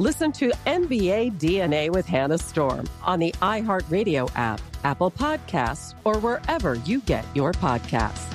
Listen 0.00 0.32
to 0.32 0.50
NBA 0.64 1.32
DNA 1.38 1.90
with 1.90 2.06
Hannah 2.06 2.38
Storm 2.38 2.88
on 3.02 3.18
the 3.18 3.32
iHeartRadio 3.42 4.30
app, 4.34 4.58
Apple 4.82 5.10
Podcasts, 5.10 5.94
or 6.04 6.18
wherever 6.20 6.76
you 6.86 7.02
get 7.02 7.22
your 7.34 7.52
podcasts. 7.52 8.32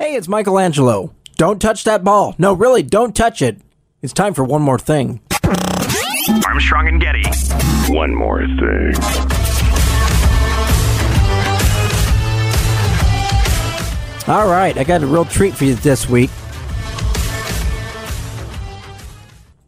Hey, 0.00 0.16
it's 0.16 0.26
Michelangelo. 0.26 1.14
Don't 1.36 1.62
touch 1.62 1.84
that 1.84 2.02
ball. 2.02 2.34
No, 2.38 2.54
really, 2.54 2.82
don't 2.82 3.14
touch 3.14 3.40
it. 3.40 3.60
It's 4.02 4.12
time 4.12 4.34
for 4.34 4.42
one 4.42 4.62
more 4.62 4.80
thing. 4.80 5.20
Armstrong 6.44 6.88
and 6.88 7.00
Getty. 7.00 7.22
One 7.94 8.12
more 8.12 8.40
thing. 8.40 8.94
All 14.26 14.48
right, 14.48 14.76
I 14.76 14.82
got 14.82 15.04
a 15.04 15.06
real 15.06 15.24
treat 15.24 15.54
for 15.54 15.66
you 15.66 15.76
this 15.76 16.08
week. 16.08 16.30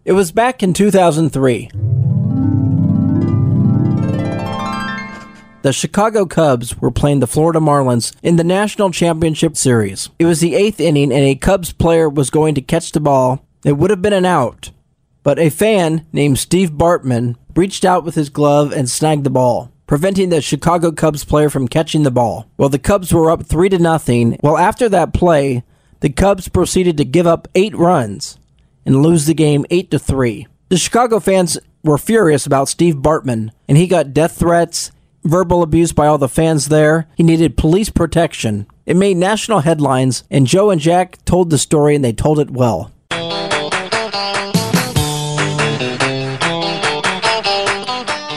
It 0.08 0.12
was 0.12 0.32
back 0.32 0.62
in 0.62 0.72
2003. 0.72 1.68
The 5.60 5.72
Chicago 5.74 6.24
Cubs 6.24 6.78
were 6.78 6.90
playing 6.90 7.20
the 7.20 7.26
Florida 7.26 7.60
Marlins 7.60 8.16
in 8.22 8.36
the 8.36 8.42
National 8.42 8.90
Championship 8.90 9.54
Series. 9.54 10.08
It 10.18 10.24
was 10.24 10.40
the 10.40 10.54
eighth 10.54 10.80
inning, 10.80 11.12
and 11.12 11.24
a 11.24 11.34
Cubs 11.34 11.74
player 11.74 12.08
was 12.08 12.30
going 12.30 12.54
to 12.54 12.62
catch 12.62 12.92
the 12.92 13.00
ball. 13.00 13.44
It 13.66 13.76
would 13.76 13.90
have 13.90 14.00
been 14.00 14.14
an 14.14 14.24
out, 14.24 14.70
but 15.24 15.38
a 15.38 15.50
fan 15.50 16.06
named 16.10 16.38
Steve 16.38 16.70
Bartman 16.70 17.36
reached 17.54 17.84
out 17.84 18.02
with 18.02 18.14
his 18.14 18.30
glove 18.30 18.72
and 18.72 18.88
snagged 18.88 19.24
the 19.24 19.30
ball, 19.30 19.70
preventing 19.86 20.30
the 20.30 20.40
Chicago 20.40 20.90
Cubs 20.90 21.22
player 21.22 21.50
from 21.50 21.68
catching 21.68 22.04
the 22.04 22.10
ball. 22.10 22.48
Well, 22.56 22.70
the 22.70 22.78
Cubs 22.78 23.12
were 23.12 23.30
up 23.30 23.44
3 23.44 23.68
to 23.68 23.78
nothing. 23.78 24.38
Well, 24.42 24.56
after 24.56 24.88
that 24.88 25.12
play, 25.12 25.64
the 26.00 26.08
Cubs 26.08 26.48
proceeded 26.48 26.96
to 26.96 27.04
give 27.04 27.26
up 27.26 27.46
8 27.54 27.76
runs 27.76 28.38
and 28.84 29.02
lose 29.02 29.26
the 29.26 29.34
game 29.34 29.64
8 29.70 29.90
to 29.90 29.98
3. 29.98 30.46
The 30.68 30.78
Chicago 30.78 31.20
fans 31.20 31.58
were 31.82 31.98
furious 31.98 32.46
about 32.46 32.68
Steve 32.68 32.96
Bartman, 32.96 33.50
and 33.68 33.78
he 33.78 33.86
got 33.86 34.12
death 34.12 34.38
threats, 34.38 34.92
verbal 35.24 35.62
abuse 35.62 35.92
by 35.92 36.06
all 36.06 36.18
the 36.18 36.28
fans 36.28 36.68
there. 36.68 37.08
He 37.16 37.22
needed 37.22 37.56
police 37.56 37.90
protection. 37.90 38.66
It 38.86 38.96
made 38.96 39.16
national 39.16 39.60
headlines, 39.60 40.24
and 40.30 40.46
Joe 40.46 40.70
and 40.70 40.80
Jack 40.80 41.24
told 41.24 41.50
the 41.50 41.58
story 41.58 41.94
and 41.94 42.04
they 42.04 42.12
told 42.12 42.38
it 42.38 42.50
well. 42.50 42.92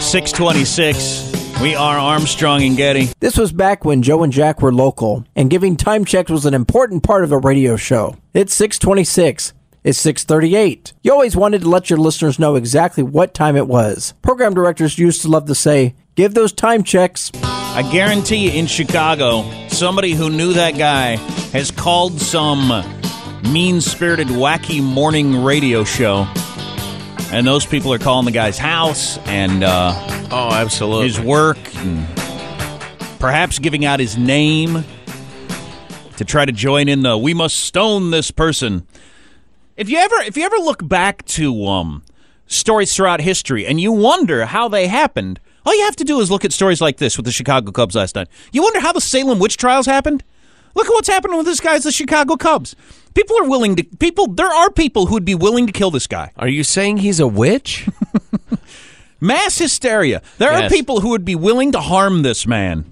Six 0.02 0.34
twenty-six. 0.34 1.32
We 1.62 1.76
are 1.76 1.98
Armstrong 1.98 2.64
and 2.64 2.76
Getty. 2.76 3.10
This 3.20 3.38
was 3.38 3.52
back 3.54 3.86
when 3.86 4.02
Joe 4.02 4.24
and 4.24 4.34
Jack 4.34 4.62
were 4.62 4.74
local, 4.74 5.24
and 5.36 5.50
giving 5.50 5.78
time 5.78 6.04
checks 6.04 6.30
was 6.30 6.46
an 6.46 6.54
important 6.54 7.04
part 7.04 7.24
of 7.24 7.32
a 7.32 7.38
radio 7.38 7.78
show. 7.78 8.18
It's 8.34 8.54
626. 8.56 9.54
It's 9.84 9.98
638. 10.00 10.94
You 11.02 11.12
always 11.12 11.36
wanted 11.36 11.62
to 11.62 11.70
let 11.70 11.90
your 11.90 11.98
listeners 11.98 12.38
know 12.38 12.56
exactly 12.56 13.02
what 13.02 13.34
time 13.34 13.56
it 13.56 13.68
was. 13.68 14.14
Program 14.22 14.54
directors 14.54 15.00
used 15.00 15.24
to 15.24 15.28
love 15.28 15.46
to 15.48 15.56
say, 15.56 15.96
give 16.16 16.36
those 16.36 16.54
time 16.54 16.84
checks. 16.84 17.32
I 17.44 17.88
guarantee 17.92 18.48
you, 18.48 18.52
in 18.52 18.68
Chicago, 18.68 19.44
somebody 19.70 20.12
who 20.14 20.30
knew 20.30 20.54
that 20.54 20.78
guy 20.78 21.16
has 21.52 21.72
called 21.72 22.22
some 22.22 22.68
mean-spirited, 23.52 24.28
wacky 24.28 24.84
morning 24.84 25.44
radio 25.44 25.84
show, 25.84 26.28
and 27.32 27.48
those 27.48 27.66
people 27.66 27.92
are 27.92 27.98
calling 27.98 28.26
the 28.26 28.32
guy's 28.32 28.60
house 28.60 29.18
and 29.26 29.64
uh, 29.64 29.94
Oh, 30.30 30.50
absolutely. 30.54 31.08
his 31.08 31.20
work, 31.20 31.58
and 31.78 32.06
perhaps 33.20 33.58
giving 33.58 33.84
out 33.84 34.00
his 34.00 34.16
name 34.16 34.84
to 36.18 36.26
try 36.26 36.46
to 36.46 36.52
join 36.52 36.88
in 36.88 37.02
the 37.02 37.18
"We 37.18 37.34
must 37.34 37.58
stone 37.58 38.12
this 38.12 38.30
person." 38.32 38.86
If 39.78 39.90
you 39.90 39.98
ever, 39.98 40.16
if 40.18 40.38
you 40.38 40.44
ever 40.44 40.58
look 40.58 40.88
back 40.88 41.26
to 41.28 41.66
um, 41.66 42.04
stories 42.48 42.96
throughout 42.96 43.22
history 43.22 43.66
and 43.66 43.80
you 43.80 43.92
wonder 43.92 44.46
how 44.46 44.68
they 44.68 44.88
happened, 44.88 45.40
all 45.66 45.76
you 45.76 45.84
have 45.86 45.96
to 45.98 46.04
do 46.04 46.20
is 46.20 46.30
look 46.32 46.44
at 46.46 46.52
stories 46.52 46.82
like 46.82 46.98
this 46.98 47.18
with 47.18 47.26
the 47.26 47.32
Chicago 47.32 47.72
Cubs 47.72 47.96
last 47.96 48.16
night. 48.16 48.28
You 48.52 48.64
wonder 48.64 48.80
how 48.80 48.94
the 48.94 49.02
Salem 49.02 49.40
witch 49.40 49.58
trials 49.58 49.86
happened. 49.86 50.24
Look 50.74 50.88
at 50.88 50.92
what's 50.92 51.10
happening 51.10 51.38
with 51.38 51.46
this 51.46 51.60
guy, 51.60 51.78
the 51.80 51.92
Chicago 51.92 52.36
Cubs. 52.36 52.76
People 53.14 53.38
are 53.40 53.50
willing 53.50 53.76
to. 53.76 53.84
People, 53.84 54.28
there 54.28 54.48
are 54.48 54.72
people 54.72 55.08
who 55.08 55.16
would 55.16 55.26
be 55.26 55.36
willing 55.36 55.68
to 55.68 55.74
kill 55.74 55.92
this 55.92 56.08
guy. 56.08 56.32
Are 56.38 56.48
you 56.48 56.64
saying 56.64 56.98
he's 56.98 57.20
a 57.20 57.28
witch? 57.28 57.88
Mass 59.20 59.58
hysteria. 59.58 60.22
There 60.38 60.52
are 60.52 60.70
people 60.70 61.02
who 61.02 61.10
would 61.10 61.26
be 61.26 61.36
willing 61.36 61.72
to 61.74 61.80
harm 61.80 62.22
this 62.22 62.48
man. 62.48 62.92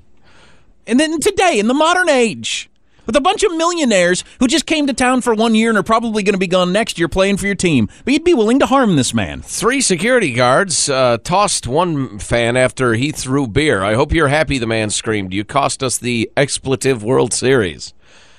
And 0.86 1.00
then 1.00 1.20
today, 1.20 1.60
in 1.60 1.68
the 1.68 1.74
modern 1.74 2.10
age, 2.10 2.70
with 3.10 3.16
a 3.16 3.22
bunch 3.22 3.42
of 3.42 3.52
millionaires 3.58 4.24
who 4.40 4.46
just 4.46 4.68
came 4.68 4.86
to 4.86 4.94
town 4.94 5.20
for 5.20 5.34
one 5.34 5.56
year 5.56 5.70
and 5.70 5.80
are 5.80 5.84
probably 5.84 6.22
going 6.22 6.36
to 6.36 6.38
be 6.40 6.46
gone 6.46 6.72
next 6.72 7.00
year 7.00 7.08
playing 7.08 7.38
for 7.38 7.48
your 7.48 7.56
team, 7.56 7.90
but 8.06 8.14
you'd 8.14 8.24
be 8.24 8.36
willing 8.36 8.60
to 8.60 8.68
harm 8.68 8.96
this 8.98 9.16
man. 9.16 9.42
Three 9.42 9.82
security 9.82 10.32
guards 10.32 10.88
uh, 10.92 11.18
tossed 11.24 11.66
one 11.66 12.20
fan 12.20 12.56
after 12.56 12.94
he 12.94 13.12
threw 13.12 13.48
beer. 13.48 13.82
I 13.84 13.96
hope 13.96 14.14
you're 14.14 14.28
happy, 14.28 14.60
the 14.60 14.68
man 14.68 14.92
screamed. 14.92 15.34
You 15.34 15.44
cost 15.44 15.82
us 15.82 15.98
the 15.98 16.32
expletive 16.38 17.04
World 17.04 17.34
Series. 17.34 17.96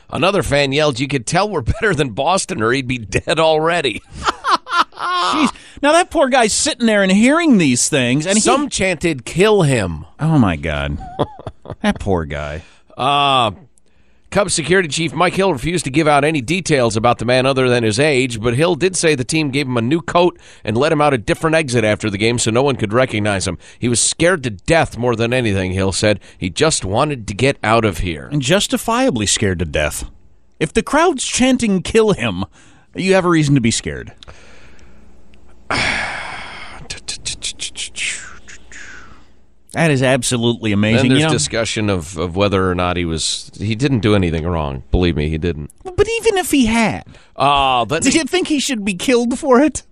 Another 0.09 0.45
fan 0.45 0.71
yelled, 0.71 1.01
You 1.01 1.09
could 1.09 1.27
tell 1.27 1.51
we're 1.51 1.63
better 1.63 1.93
than 1.93 2.11
Boston 2.11 2.63
or 2.63 2.71
he'd 2.71 2.87
be 2.87 2.99
dead 2.99 3.41
already. 3.41 4.03
Jeez. 4.95 5.53
Now 5.83 5.91
that 5.93 6.11
poor 6.11 6.29
guy's 6.29 6.53
sitting 6.53 6.87
there 6.87 7.03
and 7.03 7.11
hearing 7.11 7.59
these 7.59 7.89
things, 7.89 8.25
and 8.25 8.37
he- 8.37 8.41
Some 8.41 8.69
chanted, 8.69 9.25
Kill 9.25 9.63
him. 9.63 10.05
oh 10.21 10.39
my 10.39 10.55
god, 10.55 10.97
that 11.83 11.99
poor 11.99 12.25
guy. 12.25 12.63
Uh, 12.97 13.53
Cubs 14.31 14.55
security 14.55 14.89
chief 14.89 15.13
Mike 15.13 15.35
Hill 15.35 15.53
refused 15.53 15.85
to 15.87 15.91
give 15.91 16.07
out 16.07 16.23
any 16.23 16.41
details 16.41 16.97
about 16.97 17.19
the 17.19 17.25
man 17.25 17.47
other 17.47 17.69
than 17.69 17.83
his 17.83 17.99
age, 17.99 18.41
but 18.41 18.55
Hill 18.55 18.77
did 18.77 18.95
say 18.95 19.17
the 19.17 19.25
team 19.25 19.51
gave 19.51 19.67
him 19.67 19.77
a 19.77 19.83
new 19.83 20.01
coat 20.01 20.39
and 20.63 20.77
let 20.77 20.93
him 20.93 21.01
out 21.01 21.13
a 21.13 21.19
different 21.19 21.57
exit 21.57 21.83
after 21.83 22.09
the 22.09 22.17
game 22.17 22.39
so 22.39 22.53
no 22.53 22.63
one 22.63 22.77
could 22.77 22.93
recognize 22.93 23.49
him. 23.49 23.59
He 23.77 23.89
was 23.89 24.01
scared 24.01 24.45
to 24.45 24.51
death 24.51 24.97
more 24.97 25.17
than 25.17 25.33
anything, 25.33 25.73
Hill 25.73 25.91
said. 25.91 26.21
He 26.39 26.49
just 26.49 26.85
wanted 26.85 27.27
to 27.27 27.35
get 27.35 27.59
out 27.65 27.85
of 27.85 27.99
here. 27.99 28.29
and 28.31 28.41
justifiably 28.41 29.27
scared 29.27 29.59
to 29.59 29.65
death. 29.65 30.09
If 30.61 30.73
the 30.73 30.85
crowd's 30.85 31.25
chanting 31.25 31.83
"kill 31.83 32.13
him," 32.13 32.45
you 32.95 33.15
have 33.15 33.25
a 33.25 33.31
reason 33.31 33.57
to 33.57 33.61
be 33.61 33.73
scared. 33.73 34.13
That 39.73 39.91
is 39.93 40.03
absolutely 40.03 40.73
amazing. 40.73 41.11
there's 41.11 41.21
You 41.21 41.27
know, 41.27 41.33
discussion 41.33 41.89
of, 41.91 42.17
of 42.19 42.35
whether 42.35 42.69
or 42.71 42.75
not 42.75 42.97
he 42.97 43.05
was. 43.05 43.51
He 43.57 43.75
didn't 43.77 44.01
do 44.01 44.15
anything 44.17 44.45
wrong. 44.47 44.83
Believe 44.91 45.17
me, 45.17 45.29
he 45.29 45.39
didn't. 45.39 45.71
but 45.85 46.09
even 46.09 46.39
if 46.39 46.51
he 46.51 46.67
had, 46.67 47.05
Uh, 47.37 47.85
but 47.85 48.03
did 48.03 48.15
you 48.15 48.25
think 48.25 48.49
he 48.49 48.59
should 48.59 48.85
be 48.85 48.95
killed 48.95 49.39
for 49.39 49.61
it? 49.61 49.83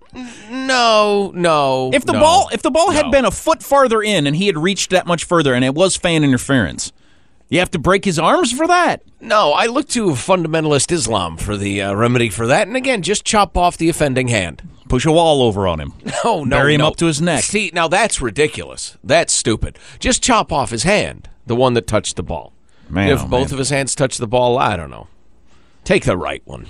no, 0.49 1.31
no. 1.35 1.91
If 1.93 2.05
the 2.05 2.13
no, 2.13 2.19
ball 2.19 2.49
if 2.51 2.61
the 2.61 2.71
ball 2.71 2.91
had 2.91 3.05
no. 3.05 3.11
been 3.11 3.25
a 3.25 3.31
foot 3.31 3.63
farther 3.63 4.01
in 4.01 4.27
and 4.27 4.35
he 4.35 4.47
had 4.47 4.57
reached 4.57 4.89
that 4.91 5.05
much 5.07 5.23
further 5.23 5.53
and 5.53 5.63
it 5.63 5.75
was 5.75 5.95
fan 5.95 6.23
interference, 6.23 6.91
you 7.49 7.59
have 7.59 7.71
to 7.71 7.79
break 7.79 8.05
his 8.05 8.19
arms 8.19 8.51
for 8.51 8.67
that. 8.67 9.01
No, 9.21 9.51
I 9.51 9.65
look 9.67 9.87
to 9.89 10.07
fundamentalist 10.11 10.91
Islam 10.91 11.37
for 11.37 11.57
the 11.57 11.81
uh, 11.81 11.93
remedy 11.93 12.29
for 12.29 12.47
that. 12.47 12.67
And 12.67 12.75
again, 12.75 13.01
just 13.01 13.25
chop 13.25 13.57
off 13.57 13.77
the 13.77 13.89
offending 13.89 14.27
hand. 14.29 14.61
Push 14.89 15.05
a 15.05 15.11
wall 15.11 15.43
over 15.43 15.67
on 15.67 15.79
him. 15.79 15.93
No, 16.25 16.43
no, 16.43 16.57
Bury 16.57 16.73
him 16.73 16.79
no. 16.81 16.87
up 16.87 16.97
to 16.97 17.05
his 17.05 17.21
neck. 17.21 17.43
See, 17.45 17.71
now 17.73 17.87
that's 17.87 18.21
ridiculous. 18.21 18.97
That's 19.01 19.31
stupid. 19.31 19.79
Just 19.99 20.21
chop 20.21 20.51
off 20.51 20.71
his 20.71 20.83
hand, 20.83 21.29
the 21.45 21.55
one 21.55 21.75
that 21.75 21.87
touched 21.87 22.17
the 22.17 22.23
ball. 22.23 22.51
Man, 22.89 23.09
if 23.09 23.21
oh, 23.21 23.27
both 23.27 23.47
man. 23.47 23.53
of 23.53 23.59
his 23.59 23.69
hands 23.69 23.95
touch 23.95 24.17
the 24.17 24.27
ball, 24.27 24.57
I 24.57 24.75
don't 24.75 24.89
know. 24.89 25.07
Take 25.85 26.03
the 26.03 26.17
right 26.17 26.41
one. 26.43 26.65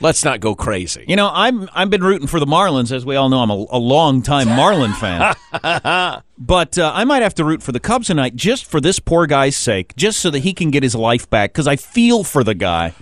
Let's 0.00 0.24
not 0.24 0.40
go 0.40 0.54
crazy. 0.54 1.04
You 1.08 1.16
know, 1.16 1.30
I'm 1.32 1.68
I've 1.74 1.90
been 1.90 2.04
rooting 2.04 2.28
for 2.28 2.38
the 2.38 2.46
Marlins, 2.46 2.92
as 2.92 3.04
we 3.04 3.16
all 3.16 3.28
know. 3.28 3.40
I'm 3.40 3.50
a, 3.50 3.66
a 3.70 3.78
long 3.78 4.22
time 4.22 4.48
Marlin 4.48 4.92
fan, 4.92 5.34
but 6.38 6.78
uh, 6.78 6.92
I 6.94 7.04
might 7.04 7.22
have 7.22 7.34
to 7.36 7.44
root 7.44 7.62
for 7.62 7.72
the 7.72 7.80
Cubs 7.80 8.08
tonight, 8.08 8.36
just 8.36 8.66
for 8.66 8.80
this 8.80 8.98
poor 8.98 9.26
guy's 9.26 9.56
sake, 9.56 9.96
just 9.96 10.20
so 10.20 10.30
that 10.30 10.40
he 10.40 10.52
can 10.52 10.70
get 10.70 10.82
his 10.82 10.94
life 10.94 11.28
back. 11.30 11.52
Because 11.52 11.66
I 11.66 11.76
feel 11.76 12.22
for 12.22 12.44
the 12.44 12.54
guy. 12.54 12.94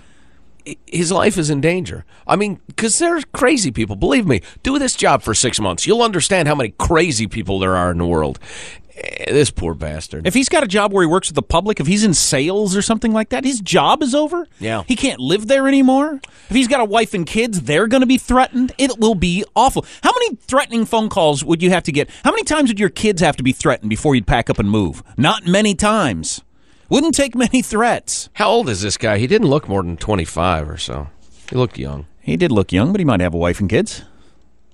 His 0.87 1.11
life 1.11 1.37
is 1.37 1.49
in 1.49 1.61
danger. 1.61 2.05
I 2.27 2.35
mean, 2.35 2.59
because 2.67 2.97
there's 2.99 3.25
crazy 3.25 3.71
people. 3.71 3.95
Believe 3.95 4.25
me, 4.25 4.41
do 4.63 4.79
this 4.79 4.95
job 4.95 5.21
for 5.21 5.33
six 5.33 5.59
months. 5.59 5.85
You'll 5.85 6.01
understand 6.03 6.47
how 6.47 6.55
many 6.55 6.69
crazy 6.77 7.27
people 7.27 7.59
there 7.59 7.75
are 7.75 7.91
in 7.91 7.97
the 7.99 8.05
world. 8.05 8.39
Eh, 8.97 9.31
This 9.31 9.51
poor 9.51 9.73
bastard. 9.75 10.25
If 10.25 10.33
he's 10.33 10.49
got 10.49 10.63
a 10.63 10.67
job 10.67 10.93
where 10.93 11.03
he 11.03 11.07
works 11.07 11.27
with 11.29 11.35
the 11.35 11.41
public, 11.43 11.79
if 11.79 11.87
he's 11.87 12.03
in 12.03 12.13
sales 12.13 12.75
or 12.75 12.81
something 12.81 13.11
like 13.11 13.29
that, 13.29 13.43
his 13.43 13.59
job 13.59 14.01
is 14.01 14.15
over. 14.15 14.47
Yeah. 14.59 14.83
he 14.87 14.95
can't 14.95 15.19
live 15.19 15.47
there 15.47 15.67
anymore. 15.67 16.19
If 16.49 16.55
he's 16.55 16.67
got 16.67 16.79
a 16.79 16.85
wife 16.85 17.13
and 17.13 17.25
kids, 17.27 17.61
they're 17.61 17.87
going 17.87 18.01
to 18.01 18.07
be 18.07 18.17
threatened. 18.17 18.71
It 18.77 18.97
will 18.97 19.15
be 19.15 19.43
awful. 19.55 19.85
How 20.01 20.11
many 20.13 20.35
threatening 20.47 20.85
phone 20.85 21.09
calls 21.09 21.43
would 21.43 21.61
you 21.61 21.69
have 21.71 21.83
to 21.83 21.91
get? 21.91 22.09
How 22.23 22.31
many 22.31 22.43
times 22.43 22.69
would 22.69 22.79
your 22.79 22.89
kids 22.89 23.21
have 23.21 23.35
to 23.37 23.43
be 23.43 23.51
threatened 23.51 23.89
before 23.89 24.15
you'd 24.15 24.27
pack 24.27 24.49
up 24.49 24.59
and 24.59 24.69
move? 24.71 25.03
Not 25.17 25.45
many 25.45 25.75
times. 25.75 26.41
Wouldn't 26.89 27.15
take 27.15 27.35
many 27.35 27.61
threats. 27.61 28.29
how 28.33 28.49
old 28.49 28.69
is 28.69 28.81
this 28.81 28.97
guy? 28.97 29.17
He 29.17 29.27
didn't 29.27 29.47
look 29.47 29.67
more 29.67 29.81
than 29.81 29.97
25 29.97 30.69
or 30.69 30.77
so. 30.77 31.07
He 31.49 31.55
looked 31.55 31.77
young. 31.77 32.05
He 32.21 32.37
did 32.37 32.51
look 32.51 32.71
young, 32.71 32.91
but 32.91 32.99
he 32.99 33.05
might 33.05 33.19
have 33.21 33.33
a 33.33 33.37
wife 33.37 33.59
and 33.59 33.69
kids. 33.69 34.03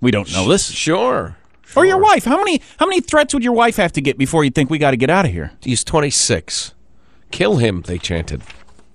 We 0.02 0.12
don't 0.12 0.32
know 0.32 0.48
this. 0.48 0.70
Sure. 0.72 1.38
Or 1.76 1.86
your 1.86 2.00
wife. 2.00 2.26
How 2.26 2.38
many 2.38 2.62
how 2.78 2.86
many 2.86 3.00
threats 3.02 3.34
would 3.34 3.44
your 3.44 3.54
wife 3.54 3.78
have 3.78 3.94
to 3.94 4.02
get 4.02 4.18
before 4.18 4.44
you'd 4.44 4.56
think 4.56 4.70
we 4.70 4.78
got 4.78 4.92
to 4.92 4.98
get 4.98 5.10
out 5.10 5.26
of 5.26 5.32
here? 5.32 5.52
He's 5.62 5.84
26. 5.84 6.74
Kill 7.32 7.58
him, 7.58 7.82
they 7.84 7.98
chanted. 7.98 8.42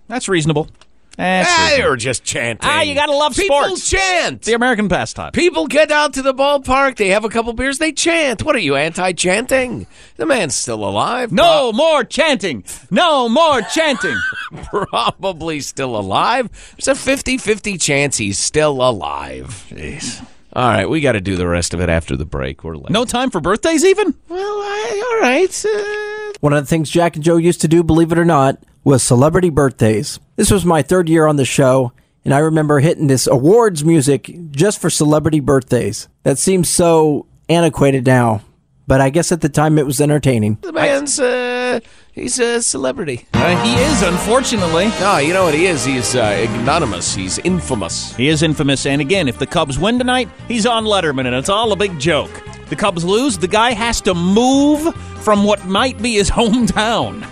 That's 0.09 0.29
reasonable. 0.29 0.69
That's 1.17 1.49
Ah, 1.51 1.63
reasonable. 1.65 1.87
you're 1.89 1.97
just 1.97 2.25
chanting. 2.25 2.69
Ah, 2.71 2.83
you 2.83 2.95
gotta 2.95 3.13
love 3.17 3.35
People 3.35 3.57
sports. 3.77 3.89
chant. 3.91 4.43
the 4.43 4.53
American 4.53 4.89
pastime. 4.89 5.33
People 5.33 5.67
get 5.67 5.91
out 5.91 6.13
to 6.15 6.23
the 6.23 6.35
ballpark. 6.35 6.97
They 6.97 7.09
have 7.09 7.25
a 7.25 7.31
couple 7.31 7.53
beers. 7.55 7.79
They 7.79 7.91
chant. 7.93 8.43
What 8.43 8.55
are 8.55 8.59
you 8.61 8.77
anti-chanting? 8.77 9.87
The 10.17 10.27
man's 10.27 10.55
still 10.55 10.85
alive. 10.87 11.33
No 11.33 11.73
more 11.73 12.05
chanting. 12.05 12.65
No 12.91 13.29
more 13.31 13.63
chanting. 13.63 14.17
probably 14.63 15.61
still 15.61 15.97
alive. 15.97 16.51
There's 16.77 16.89
a 16.89 17.01
50-50 17.01 17.81
chance 17.81 18.17
he's 18.19 18.39
still 18.39 18.73
alive. 18.87 19.65
Jeez. 19.71 20.25
All 20.53 20.69
right, 20.69 20.89
we 20.89 21.01
got 21.03 21.13
to 21.13 21.21
do 21.21 21.37
the 21.37 21.47
rest 21.47 21.75
of 21.75 21.81
it 21.81 21.89
after 21.91 22.17
the 22.17 22.25
break. 22.25 22.65
We're 22.65 22.77
late. 22.77 22.89
No 22.91 23.05
time 23.05 23.31
for 23.31 23.41
birthdays 23.41 23.85
even? 23.85 24.15
Well, 24.29 24.41
I, 24.41 25.15
all 25.15 25.21
right. 25.29 25.65
Uh, 25.67 26.33
One 26.41 26.55
of 26.55 26.63
the 26.63 26.67
things 26.69 26.89
Jack 26.91 27.15
and 27.17 27.25
Joe 27.25 27.37
used 27.37 27.61
to 27.61 27.69
do, 27.69 27.83
believe 27.83 28.11
it 28.11 28.19
or 28.19 28.25
not, 28.25 28.59
was 28.87 29.03
celebrity 29.03 29.51
birthdays. 29.51 30.21
This 30.37 30.49
was 30.49 30.65
my 30.65 30.81
third 30.81 31.09
year 31.09 31.27
on 31.27 31.35
the 31.35 31.45
show, 31.45 31.91
and 32.25 32.33
I 32.33 32.39
remember 32.39 32.79
hitting 32.79 33.09
this 33.09 33.27
awards 33.27 33.85
music 33.85 34.33
just 34.53 34.81
for 34.81 34.91
celebrity 34.91 35.41
birthdays. 35.41 36.07
That 36.23 36.39
seems 36.39 36.69
so 36.69 37.27
antiquated 37.49 38.07
now, 38.07 38.43
but 38.87 39.01
I 39.01 39.11
guess 39.11 39.33
at 39.33 39.41
the 39.41 39.49
time 39.49 39.77
it 39.79 39.87
was 39.87 40.01
entertaining. 40.01 40.59
the 40.63 40.73
man's 40.73 41.19
uh, 41.19 41.81
he's 42.13 42.39
a 42.39 42.63
celebrity. 42.63 43.27
Uh, 43.35 43.61
he 43.65 43.75
is, 43.75 44.03
unfortunately. 44.03 44.87
No, 45.01 45.19
you 45.19 45.33
know 45.33 45.43
what 45.43 45.55
he 45.55 45.67
is? 45.67 45.85
He's 45.85 46.15
uh, 46.15 46.47
anonymous. 46.51 47.13
He's 47.13 47.41
infamous. 47.41 48.15
He 48.15 48.29
is 48.29 48.45
infamous, 48.45 48.87
and 48.87 49.01
again, 49.01 49.27
if 49.27 49.41
the 49.41 49.49
Cubs 49.49 49.81
win 49.81 49.99
tonight, 49.99 50.29
he's 50.47 50.65
on 50.65 50.85
Letterman, 50.85 51.27
and 51.27 51.35
it's 51.35 51.49
all 51.49 51.73
a 51.73 51.77
big 51.77 51.99
joke. 51.99 52.31
The 52.69 52.77
Cubs 52.77 53.05
lose, 53.05 53.37
the 53.37 53.49
guy 53.49 53.73
has 53.73 54.01
to 54.03 54.15
move 54.15 54.95
from 55.25 55.43
what 55.43 55.67
might 55.67 56.01
be 56.01 56.15
his 56.15 56.31
hometown. 56.39 57.29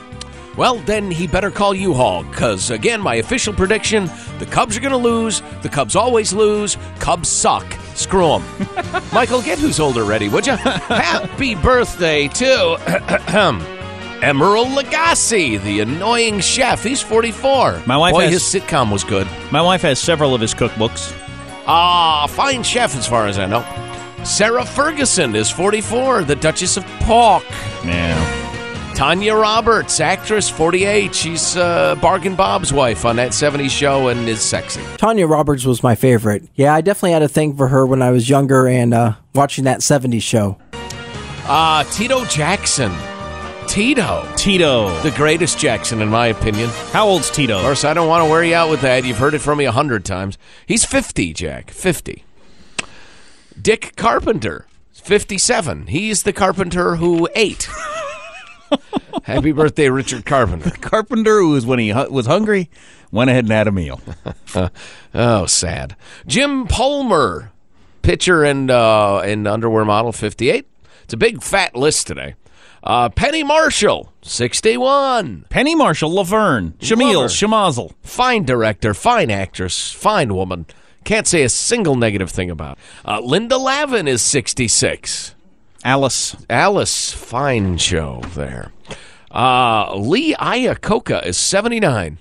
Well, 0.56 0.76
then 0.76 1.10
he 1.10 1.26
better 1.26 1.50
call 1.50 1.74
U-Haul, 1.74 2.22
because, 2.24 2.70
again, 2.70 3.00
my 3.00 3.16
official 3.16 3.52
prediction, 3.52 4.08
the 4.38 4.46
Cubs 4.46 4.76
are 4.76 4.80
going 4.80 4.92
to 4.92 4.96
lose. 4.96 5.42
The 5.62 5.68
Cubs 5.68 5.96
always 5.96 6.32
lose. 6.32 6.76
Cubs 7.00 7.28
suck. 7.28 7.66
Screw 7.94 8.34
'em. 8.34 8.42
Michael, 9.12 9.42
get 9.42 9.58
who's 9.58 9.80
older 9.80 10.04
ready, 10.04 10.28
would 10.28 10.46
you? 10.46 10.54
Happy 10.56 11.54
birthday 11.56 12.28
to 12.28 12.76
Emeril 14.20 14.74
Lagasse, 14.76 15.60
the 15.62 15.80
annoying 15.80 16.40
chef. 16.40 16.82
He's 16.82 17.02
44. 17.02 17.82
My 17.86 17.96
wife 17.96 18.12
Boy, 18.14 18.22
has- 18.28 18.32
his 18.32 18.42
sitcom 18.62 18.90
was 18.92 19.04
good. 19.04 19.26
My 19.50 19.60
wife 19.62 19.82
has 19.82 19.98
several 19.98 20.34
of 20.34 20.40
his 20.40 20.54
cookbooks. 20.54 21.12
Ah, 21.66 22.26
fine 22.28 22.62
chef 22.62 22.96
as 22.96 23.06
far 23.06 23.26
as 23.26 23.38
I 23.38 23.46
know. 23.46 23.64
Sarah 24.24 24.64
Ferguson 24.64 25.34
is 25.34 25.50
44, 25.50 26.24
the 26.24 26.36
Duchess 26.36 26.76
of 26.76 26.84
Pork. 27.00 27.44
Yeah. 27.84 28.43
Tanya 28.94 29.34
Roberts, 29.34 29.98
actress, 29.98 30.48
48. 30.48 31.12
She's 31.12 31.56
uh, 31.56 31.96
Bargain 31.96 32.36
Bob's 32.36 32.72
wife 32.72 33.04
on 33.04 33.16
that 33.16 33.32
70s 33.32 33.70
show 33.70 34.06
and 34.06 34.28
is 34.28 34.40
sexy. 34.40 34.80
Tanya 34.98 35.26
Roberts 35.26 35.64
was 35.64 35.82
my 35.82 35.96
favorite. 35.96 36.44
Yeah, 36.54 36.72
I 36.72 36.80
definitely 36.80 37.10
had 37.10 37.22
a 37.22 37.28
thing 37.28 37.56
for 37.56 37.66
her 37.68 37.84
when 37.84 38.02
I 38.02 38.12
was 38.12 38.28
younger 38.28 38.68
and 38.68 38.94
uh, 38.94 39.14
watching 39.34 39.64
that 39.64 39.80
70s 39.80 40.22
show. 40.22 40.58
Uh, 41.46 41.82
Tito 41.84 42.24
Jackson. 42.26 42.92
Tito. 43.66 44.32
Tito. 44.36 44.96
The 45.02 45.10
greatest 45.10 45.58
Jackson, 45.58 46.00
in 46.00 46.08
my 46.08 46.28
opinion. 46.28 46.70
How 46.92 47.08
old's 47.08 47.30
Tito? 47.32 47.56
Of 47.56 47.62
course, 47.62 47.84
I 47.84 47.94
don't 47.94 48.06
want 48.08 48.24
to 48.24 48.30
wear 48.30 48.44
you 48.44 48.54
out 48.54 48.70
with 48.70 48.82
that. 48.82 49.04
You've 49.04 49.18
heard 49.18 49.34
it 49.34 49.40
from 49.40 49.58
me 49.58 49.64
a 49.64 49.72
hundred 49.72 50.04
times. 50.04 50.38
He's 50.66 50.84
50, 50.84 51.32
Jack. 51.32 51.72
50. 51.72 52.24
Dick 53.60 53.96
Carpenter. 53.96 54.66
57. 54.92 55.88
He's 55.88 56.22
the 56.22 56.32
carpenter 56.32 56.96
who 56.96 57.28
ate. 57.34 57.68
Happy 59.24 59.52
birthday, 59.52 59.88
Richard 59.88 60.24
Carpenter. 60.26 60.70
Carpenter, 60.80 61.38
who 61.40 61.50
was 61.50 61.64
when 61.66 61.78
he 61.78 61.90
hu- 61.90 62.10
was 62.10 62.26
hungry, 62.26 62.68
went 63.10 63.30
ahead 63.30 63.44
and 63.44 63.52
had 63.52 63.68
a 63.68 63.72
meal. 63.72 64.00
Oh, 65.16 65.46
sad. 65.46 65.94
Jim 66.26 66.66
Palmer, 66.66 67.52
pitcher 68.02 68.42
and 68.42 68.68
uh, 68.70 69.20
and 69.20 69.46
underwear 69.46 69.84
model, 69.84 70.10
58. 70.12 70.66
It's 71.04 71.14
a 71.14 71.16
big 71.16 71.40
fat 71.42 71.76
list 71.76 72.06
today. 72.08 72.34
Uh, 72.82 73.08
Penny 73.08 73.42
Marshall, 73.44 74.12
61. 74.22 75.46
Penny 75.50 75.74
Marshall, 75.74 76.12
Laverne, 76.12 76.72
Shamil. 76.80 77.26
Shemazel. 77.26 77.92
Fine 78.02 78.44
director, 78.44 78.92
fine 78.92 79.30
actress, 79.30 79.92
fine 79.92 80.34
woman. 80.34 80.66
Can't 81.04 81.26
say 81.26 81.42
a 81.42 81.48
single 81.48 81.94
negative 81.96 82.30
thing 82.30 82.50
about. 82.50 82.76
it. 82.78 83.08
Uh, 83.08 83.20
Linda 83.20 83.56
Lavin 83.56 84.08
is 84.08 84.20
66. 84.22 85.33
Alice. 85.84 86.34
Alice, 86.48 87.12
fine 87.12 87.76
show 87.76 88.22
there. 88.34 88.72
Uh, 89.30 89.94
Lee 89.96 90.34
Iacocca 90.34 91.24
is 91.26 91.36
79. 91.36 92.18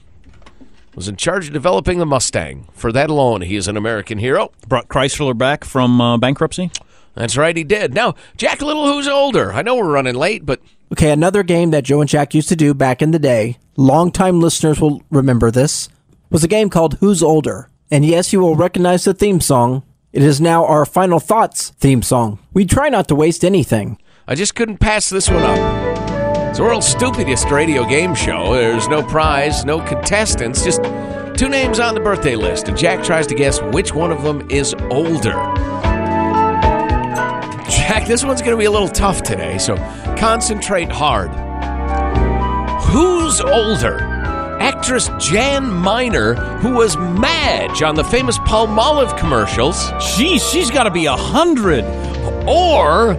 Was 0.96 1.08
in 1.08 1.16
charge 1.16 1.48
of 1.48 1.54
developing 1.54 1.98
the 1.98 2.06
Mustang. 2.06 2.68
For 2.74 2.92
that 2.92 3.10
alone, 3.10 3.42
he 3.42 3.56
is 3.56 3.68
an 3.68 3.78
American 3.78 4.20
hero. 4.20 4.52
Brought 4.68 4.90
Chrysler 4.90 5.36
back 5.36 5.64
from 5.64 6.00
uh, 6.00 6.18
bankruptcy. 6.18 6.70
That's 7.16 7.38
right, 7.38 7.56
he 7.56 7.64
did. 7.64 7.94
Now, 7.94 8.16
Jack 8.38 8.62
Little, 8.62 8.86
who's 8.92 9.08
older? 9.08 9.54
I 9.54 9.62
know 9.62 9.76
we're 9.76 9.92
running 9.92 10.16
late, 10.16 10.46
but 10.46 10.60
Okay, 10.94 11.10
another 11.10 11.42
game 11.42 11.72
that 11.72 11.86
Joe 11.86 12.02
and 12.02 12.10
Jack 12.10 12.36
used 12.36 12.50
to 12.50 12.56
do 12.56 12.76
back 12.76 13.02
in 13.02 13.10
the 13.10 13.18
day, 13.18 13.58
longtime 13.78 14.40
listeners 14.40 14.80
will 14.80 15.02
remember 15.10 15.50
this, 15.50 15.90
was 16.30 16.44
a 16.44 16.48
game 16.48 16.70
called 16.70 17.00
Who's 17.00 17.24
Older? 17.24 17.72
And 17.90 18.06
yes, 18.06 18.32
you 18.32 18.40
will 18.40 18.56
recognize 18.56 19.04
the 19.04 19.16
theme 19.16 19.42
song. 19.42 19.82
It 20.14 20.22
is 20.22 20.40
now 20.40 20.64
our 20.68 20.86
Final 20.86 21.20
Thoughts 21.20 21.72
theme 21.72 22.04
song. 22.04 22.38
We 22.54 22.66
try 22.66 22.88
not 22.88 23.08
to 23.08 23.16
waste 23.16 23.44
anything. 23.44 23.98
I 24.28 24.36
just 24.36 24.54
couldn't 24.54 24.78
pass 24.78 25.10
this 25.10 25.28
one 25.28 25.42
up. 25.42 26.50
It's 26.50 26.60
the 26.60 26.64
world's 26.64 26.86
stupidest 26.86 27.50
radio 27.50 27.84
game 27.84 28.14
show. 28.14 28.54
There's 28.54 28.88
no 28.88 29.02
prize, 29.02 29.66
no 29.66 29.82
contestants, 29.82 30.64
just 30.64 30.84
two 31.36 31.50
names 31.50 31.80
on 31.80 31.96
the 31.96 32.00
birthday 32.00 32.36
list, 32.36 32.68
and 32.68 32.78
Jack 32.78 33.04
tries 33.04 33.26
to 33.26 33.34
guess 33.34 33.60
which 33.74 33.96
one 33.96 34.12
of 34.12 34.22
them 34.22 34.48
is 34.52 34.76
older. 34.92 35.34
Jack, 37.68 38.06
this 38.06 38.24
one's 38.24 38.44
going 38.44 38.52
to 38.52 38.58
be 38.58 38.66
a 38.66 38.72
little 38.72 38.90
tough 38.90 39.24
today, 39.24 39.58
so 39.58 39.78
concentrate 40.16 40.92
hard. 40.92 41.32
Who's 42.84 43.42
older? 43.42 43.98
Actress 44.64 45.10
Jan 45.20 45.70
Miner, 45.70 46.36
who 46.60 46.72
was 46.76 46.96
Madge 46.96 47.82
on 47.84 47.96
the 47.96 48.04
famous 48.06 48.38
Palmolive 48.40 49.18
commercials, 49.20 49.92
Geez, 50.16 50.42
she's 50.50 50.72
got 50.72 50.84
to 50.84 50.90
be 50.92 51.06
a 51.06 51.18
hundred. 51.18 51.84
or 52.48 53.12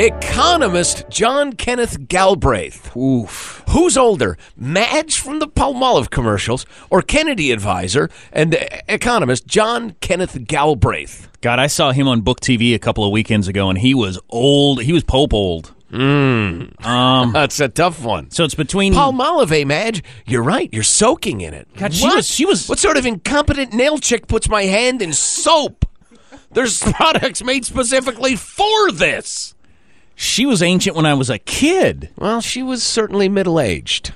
Economist 0.00 1.04
John 1.08 1.52
Kenneth 1.52 2.08
Galbraith. 2.08 2.94
Oof. 2.96 3.62
Who's 3.68 3.96
older, 3.96 4.36
Madge 4.56 5.16
from 5.20 5.38
the 5.38 5.46
Palmolive 5.46 6.10
commercials 6.10 6.66
or 6.90 7.02
Kennedy 7.02 7.52
advisor 7.52 8.10
and 8.32 8.56
economist 8.88 9.46
John 9.46 9.94
Kenneth 10.00 10.44
Galbraith? 10.48 11.28
God, 11.40 11.60
I 11.60 11.68
saw 11.68 11.92
him 11.92 12.08
on 12.08 12.22
Book 12.22 12.40
TV 12.40 12.74
a 12.74 12.80
couple 12.80 13.04
of 13.04 13.12
weekends 13.12 13.46
ago, 13.46 13.68
and 13.70 13.78
he 13.78 13.94
was 13.94 14.18
old. 14.28 14.82
He 14.82 14.92
was 14.92 15.04
Pope 15.04 15.32
old. 15.32 15.73
That's 15.90 17.60
a 17.60 17.68
tough 17.68 18.04
one. 18.04 18.30
So 18.30 18.44
it's 18.44 18.54
between 18.54 18.94
Palmolive, 18.94 19.66
Madge? 19.66 20.02
You're 20.26 20.42
right. 20.42 20.68
You're 20.72 20.82
soaking 20.82 21.40
in 21.40 21.54
it. 21.54 21.68
God, 21.76 21.94
she 21.94 22.04
What? 22.04 22.16
was- 22.16 22.28
she 22.28 22.46
was- 22.46 22.68
What 22.68 22.78
sort 22.78 22.96
of 22.96 23.06
incompetent 23.06 23.72
nail 23.72 23.98
chick 23.98 24.26
puts 24.26 24.48
my 24.48 24.64
hand 24.64 25.02
in 25.02 25.12
soap? 25.12 25.84
There's 26.52 26.82
products 26.82 27.42
made 27.44 27.64
specifically 27.64 28.36
for 28.36 28.90
this. 28.92 29.54
she 30.16 30.46
was 30.46 30.62
ancient 30.62 30.96
when 30.96 31.06
I 31.06 31.14
was 31.14 31.30
a 31.30 31.38
kid. 31.38 32.10
Well, 32.16 32.40
she 32.40 32.62
was 32.62 32.82
certainly 32.82 33.28
middle 33.28 33.60
aged. 33.60 34.14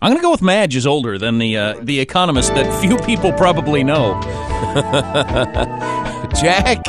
I'm 0.00 0.10
going 0.10 0.20
to 0.20 0.22
go 0.22 0.30
with 0.30 0.42
Madge 0.42 0.76
is 0.76 0.86
older 0.86 1.18
than 1.18 1.38
the 1.38 1.56
uh, 1.56 1.74
the 1.82 1.98
economist 1.98 2.54
that 2.54 2.80
few 2.80 2.96
people 2.98 3.32
probably 3.32 3.82
know. 3.82 4.20
Jack, 6.40 6.86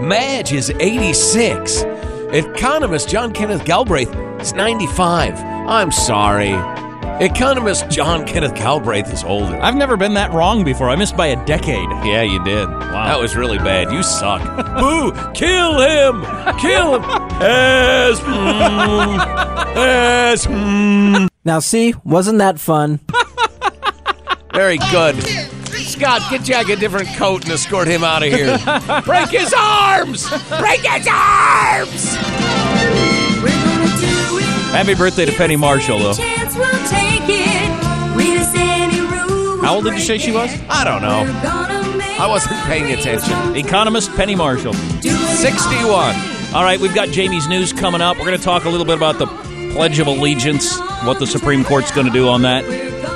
Madge 0.00 0.52
is 0.52 0.70
86. 0.70 1.82
Economist 2.32 3.08
John 3.08 3.32
Kenneth 3.32 3.64
Galbraith 3.64 4.12
is 4.40 4.52
95. 4.54 5.34
I'm 5.36 5.92
sorry. 5.92 6.52
Economist 7.24 7.88
John 7.90 8.26
Kenneth 8.26 8.54
Galbraith 8.54 9.12
is 9.12 9.22
older. 9.22 9.56
I've 9.60 9.76
never 9.76 9.96
been 9.96 10.14
that 10.14 10.32
wrong 10.32 10.64
before. 10.64 10.88
I 10.90 10.96
missed 10.96 11.16
by 11.16 11.28
a 11.28 11.46
decade. 11.46 11.88
Yeah, 12.04 12.22
you 12.22 12.42
did. 12.42 12.68
Wow. 12.68 13.06
That 13.06 13.20
was 13.20 13.36
really 13.36 13.58
bad. 13.58 13.92
You 13.92 14.02
suck. 14.02 14.42
Boo! 14.78 15.12
Kill 15.32 15.80
him! 15.80 16.22
Kill 16.58 16.96
him! 16.96 17.04
As, 17.40 18.18
mm, 18.20 19.76
as, 19.76 20.46
mm. 20.46 21.28
Now, 21.44 21.60
see, 21.60 21.94
wasn't 22.04 22.38
that 22.38 22.58
fun? 22.58 22.98
Very 24.52 24.78
good. 24.78 25.14
Scott, 25.94 26.22
get 26.28 26.42
Jack 26.42 26.68
a 26.70 26.74
different 26.74 27.06
coat 27.14 27.44
and 27.44 27.52
escort 27.52 27.86
him 27.86 28.02
out 28.02 28.24
of 28.24 28.32
here. 28.32 28.58
Break 29.04 29.28
his 29.28 29.54
arms! 29.56 30.28
Break 30.58 30.80
his 30.80 31.06
arms! 31.06 32.16
Happy 34.72 34.94
birthday 34.96 35.24
to 35.24 35.30
Penny 35.30 35.54
Marshall, 35.54 36.00
though. 36.00 36.14
How 39.62 39.76
old 39.76 39.84
did 39.84 39.94
you 39.94 40.00
say 40.00 40.18
she 40.18 40.32
was? 40.32 40.50
I 40.68 40.82
don't 40.82 41.00
know. 41.00 41.22
I 42.18 42.26
wasn't 42.28 42.56
paying 42.64 42.92
attention. 42.92 43.54
Economist 43.54 44.10
Penny 44.16 44.34
Marshall. 44.34 44.74
61. 44.74 46.16
All 46.54 46.64
right, 46.64 46.80
we've 46.80 46.94
got 46.94 47.10
Jamie's 47.10 47.46
news 47.46 47.72
coming 47.72 48.00
up. 48.00 48.18
We're 48.18 48.26
going 48.26 48.36
to 48.36 48.44
talk 48.44 48.64
a 48.64 48.68
little 48.68 48.84
bit 48.84 48.96
about 48.96 49.20
the 49.20 49.26
Pledge 49.74 50.00
of 50.00 50.08
Allegiance, 50.08 50.76
what 51.04 51.20
the 51.20 51.26
Supreme 51.26 51.64
Court's 51.64 51.92
going 51.92 52.08
to 52.08 52.12
do 52.12 52.28
on 52.28 52.42
that, 52.42 52.64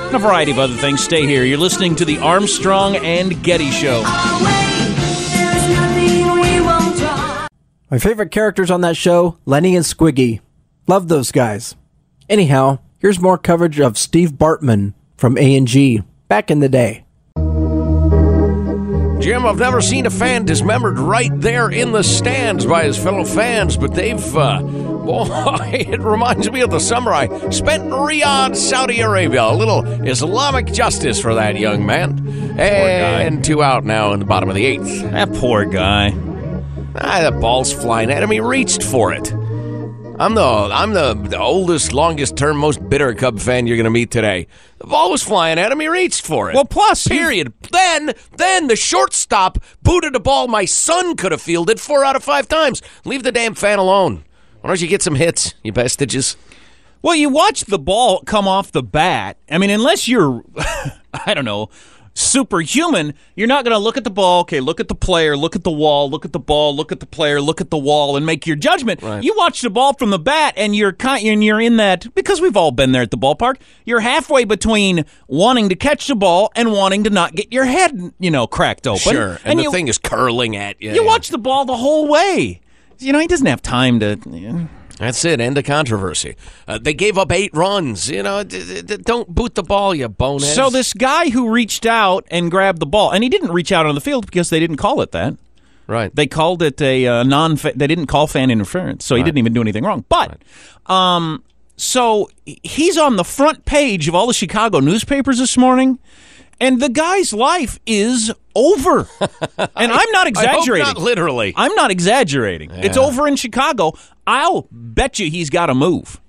and 0.09 0.17
a 0.17 0.19
variety 0.19 0.51
of 0.51 0.59
other 0.59 0.75
things. 0.75 1.03
Stay 1.03 1.27
here. 1.27 1.45
You're 1.45 1.59
listening 1.59 1.95
to 1.97 2.05
the 2.05 2.19
Armstrong 2.19 2.97
and 2.97 3.43
Getty 3.43 3.71
Show. 3.71 4.03
My 7.91 7.99
favorite 7.99 8.31
characters 8.31 8.71
on 8.71 8.81
that 8.83 8.97
show, 8.97 9.39
Lenny 9.47 9.75
and 9.77 9.85
Squiggy. 9.85 10.41
Love 10.87 11.09
those 11.09 11.33
guys. 11.33 11.75
Anyhow, 12.29 12.79
here's 12.99 13.21
more 13.21 13.39
coverage 13.39 13.81
of 13.81 13.97
Steve 13.97 14.33
Bartman 14.33 14.95
from 15.17 15.37
A&G 15.39 16.03
back 16.29 16.51
in 16.51 16.61
the 16.61 16.69
day. 16.69 17.05
Jim, 19.29 19.45
I've 19.45 19.59
never 19.59 19.83
seen 19.83 20.07
a 20.07 20.11
fan 20.11 20.47
dismembered 20.47 20.99
right 20.99 21.31
there 21.35 21.69
in 21.69 21.93
the 21.93 22.03
stands 22.03 22.65
by 22.65 22.85
his 22.85 22.97
fellow 22.97 23.27
fans, 23.27 23.77
but 23.77 23.93
they've, 23.93 24.35
uh, 24.35 24.63
boy, 24.63 25.29
it 25.71 26.01
reminds 26.01 26.51
me 26.51 26.63
of 26.63 26.71
the 26.71 26.79
summer 26.79 27.13
I 27.13 27.27
spent 27.51 27.85
in 27.85 27.91
Riyadh, 27.91 28.57
Saudi 28.57 29.01
Arabia. 29.01 29.43
A 29.43 29.53
little 29.53 29.85
Islamic 29.85 30.73
justice 30.73 31.21
for 31.21 31.35
that 31.35 31.59
young 31.59 31.85
man. 31.85 32.27
And 32.59 33.45
two 33.45 33.63
out 33.63 33.85
now 33.85 34.15
in 34.15 34.21
the 34.21 34.25
bottom 34.25 34.49
of 34.49 34.55
the 34.55 34.65
eighth. 34.65 35.03
That 35.03 35.31
poor 35.35 35.67
guy. 35.67 36.17
Ah, 36.97 37.29
the 37.31 37.37
ball's 37.39 37.71
flying 37.71 38.11
at 38.11 38.23
him. 38.23 38.31
He 38.31 38.41
reached 38.41 38.83
for 38.83 39.13
it. 39.13 39.31
I'm 40.21 40.35
the 40.35 40.43
I'm 40.43 40.95
the, 40.95 41.15
the 41.15 41.39
oldest, 41.39 41.93
longest 41.93 42.37
term, 42.37 42.57
most 42.57 42.87
bitter 42.89 43.15
Cub 43.15 43.39
fan 43.39 43.69
you're 43.69 43.77
going 43.77 43.85
to 43.85 43.91
meet 43.91 44.11
today. 44.11 44.49
The 44.79 44.89
ball 44.89 45.13
was 45.13 45.23
flying 45.23 45.61
at 45.61 45.71
him. 45.71 45.79
He 45.79 45.87
reached 45.87 46.27
for 46.27 46.51
it. 46.51 46.55
Well, 46.55 46.65
plus, 46.65 47.07
period. 47.07 47.53
Then, 47.71 48.15
then 48.37 48.67
the 48.67 48.75
shortstop 48.75 49.59
booted 49.81 50.17
a 50.17 50.21
ball 50.21 50.49
my 50.49 50.65
son 50.65 51.15
could 51.15 51.31
have 51.31 51.41
fielded 51.41 51.79
four 51.81 52.05
out 52.05 52.17
of 52.17 52.25
five 52.25 52.49
times. 52.49 52.83
Leave 53.05 53.23
the 53.23 53.31
damn 53.31 53.55
fan 53.55 53.79
alone. 53.79 54.25
Why 54.61 54.69
don't 54.69 54.81
you 54.81 54.89
get 54.89 55.03
some 55.03 55.15
hits, 55.15 55.55
you 55.63 55.71
vestiges? 55.71 56.37
Well, 57.01 57.15
you 57.15 57.29
watch 57.29 57.67
the 57.67 57.79
ball 57.79 58.23
come 58.23 58.49
off 58.49 58.73
the 58.73 58.83
bat. 58.83 59.37
I 59.49 59.59
mean, 59.59 59.71
unless 59.71 60.09
you're, 60.09 60.43
I 61.27 61.33
don't 61.33 61.45
know, 61.45 61.71
superhuman, 62.19 63.15
you're 63.37 63.49
not 63.49 63.65
going 63.65 63.75
to 63.75 63.79
look 63.79 63.97
at 63.97 64.05
the 64.05 64.11
ball. 64.11 64.41
Okay, 64.41 64.61
look 64.61 64.81
at 64.81 64.89
the 64.89 64.95
player, 64.95 65.37
look 65.37 65.55
at 65.55 65.65
the 65.65 65.71
wall, 65.71 66.11
look 66.11 66.25
at 66.25 66.33
the 66.33 66.39
ball, 66.39 66.75
look 66.75 66.91
at 66.93 67.01
the 67.01 67.07
player, 67.07 67.41
look 67.41 67.61
at 67.61 67.71
the 67.71 67.79
wall, 67.79 68.17
and 68.17 68.27
make 68.27 68.47
your 68.47 68.57
judgment. 68.57 69.01
You 69.03 69.35
watch 69.37 69.63
the 69.63 69.71
ball 69.71 69.95
from 69.95 70.11
the 70.11 70.19
bat, 70.19 70.55
and 70.57 70.75
you're 70.75 70.93
kind, 70.93 71.25
and 71.27 71.43
you're 71.43 71.61
in 71.61 71.77
that 71.77 72.13
because 72.15 72.41
we've 72.41 72.57
all 72.57 72.73
been 72.73 72.93
there 72.93 73.03
at 73.03 73.11
the 73.11 73.19
ballpark. 73.19 73.57
You're 73.85 74.01
halfway 74.01 74.45
between 74.45 75.05
wanting 75.29 75.69
to 75.69 75.77
catch 75.77 76.09
the 76.09 76.17
ball 76.17 76.51
and 76.57 76.73
wanting 76.73 77.05
to 77.05 77.11
not 77.11 77.35
get 77.35 77.53
your 77.53 77.65
head, 77.65 78.13
you 78.19 78.31
know, 78.31 78.47
cracked 78.47 78.87
open. 78.87 79.13
Sure. 79.13 79.39
And, 79.45 79.59
the 79.59 79.65
you, 79.65 79.71
thing 79.71 79.89
is 79.89 79.99
curling 79.99 80.57
at 80.57 80.81
you. 80.83 80.93
you 80.93 81.05
watch 81.05 81.29
the 81.29 81.39
ball 81.39 81.65
the 81.65 81.77
whole 81.77 82.09
way. 82.09 82.61
You 82.99 83.13
know, 83.13 83.21
he 83.21 83.27
doesn't 83.29 83.47
have 83.47 83.63
time 83.63 84.01
to. 84.01 84.19
you 84.31 84.53
know. 84.53 84.69
That's 84.99 85.25
it. 85.25 85.41
End 85.41 85.57
of 85.57 85.65
controversy. 85.65 86.35
Uh, 86.67 86.79
they 86.79 86.93
gave 86.93 87.17
up 87.19 87.31
eight 87.31 87.51
runs. 87.55 88.11
You 88.11 88.23
know, 88.23 88.43
d- 88.43 88.83
d- 88.83 88.97
don't 88.97 89.29
boot 89.33 89.55
the 89.55 89.63
ball, 89.63 89.95
you 89.95 90.09
boneheads. 90.09 90.55
So 90.57 90.71
this 90.71 90.93
guy 90.93 91.31
who 91.31 91.51
reached 91.51 91.87
out 91.87 92.27
and 92.31 92.51
grabbed 92.51 92.81
the 92.81 92.87
ball, 92.87 93.13
and 93.13 93.23
he 93.23 93.31
didn't 93.31 93.53
reach 93.53 93.71
out 93.71 93.87
on 93.87 93.95
the 93.95 94.01
field 94.01 94.27
because 94.27 94.51
they 94.51 94.59
didn't 94.59 94.79
call 94.79 95.01
it 95.01 95.13
that. 95.13 95.37
right. 95.87 96.15
They 96.15 96.27
called 96.27 96.63
it 96.63 96.81
a 96.83 97.07
uh, 97.07 97.23
non. 97.23 97.55
They 97.55 97.87
didn't 97.87 98.07
call 98.07 98.27
fan 98.27 98.51
interference, 98.51 99.05
so 99.05 99.15
he 99.15 99.23
didn't 99.23 99.39
even 99.39 99.53
do 99.53 99.61
anything 99.61 99.85
wrong. 99.85 100.05
But, 100.09 100.39
um, 100.87 101.45
so 101.77 102.29
he's 102.45 102.99
on 102.99 103.15
the 103.15 103.25
front 103.25 103.65
page 103.67 104.09
of 104.09 104.15
all 104.17 104.27
the 104.27 104.35
Chicago 104.35 104.81
newspapers 104.81 105.39
this 105.39 105.57
morning, 105.57 106.01
and 106.61 106.83
the 106.83 106.89
guy's 106.89 107.33
life 107.33 107.79
is 107.87 108.33
over. 108.59 109.09
and 109.21 109.93
I'm 109.93 110.11
not 110.13 110.27
I 110.27 110.29
exaggerating. 110.29 110.87
not 110.87 110.99
literally. 110.99 111.53
I'm 111.57 111.75
not 111.75 111.91
exaggerating. 111.91 112.71
It's 112.73 112.97
over 112.97 113.27
in 113.29 113.37
Chicago. 113.37 113.93
I'll 114.27 114.67
bet 114.71 115.19
you 115.19 115.31
he's 115.31 115.51
got 115.51 115.67
to 115.67 115.75
move. 115.75 116.21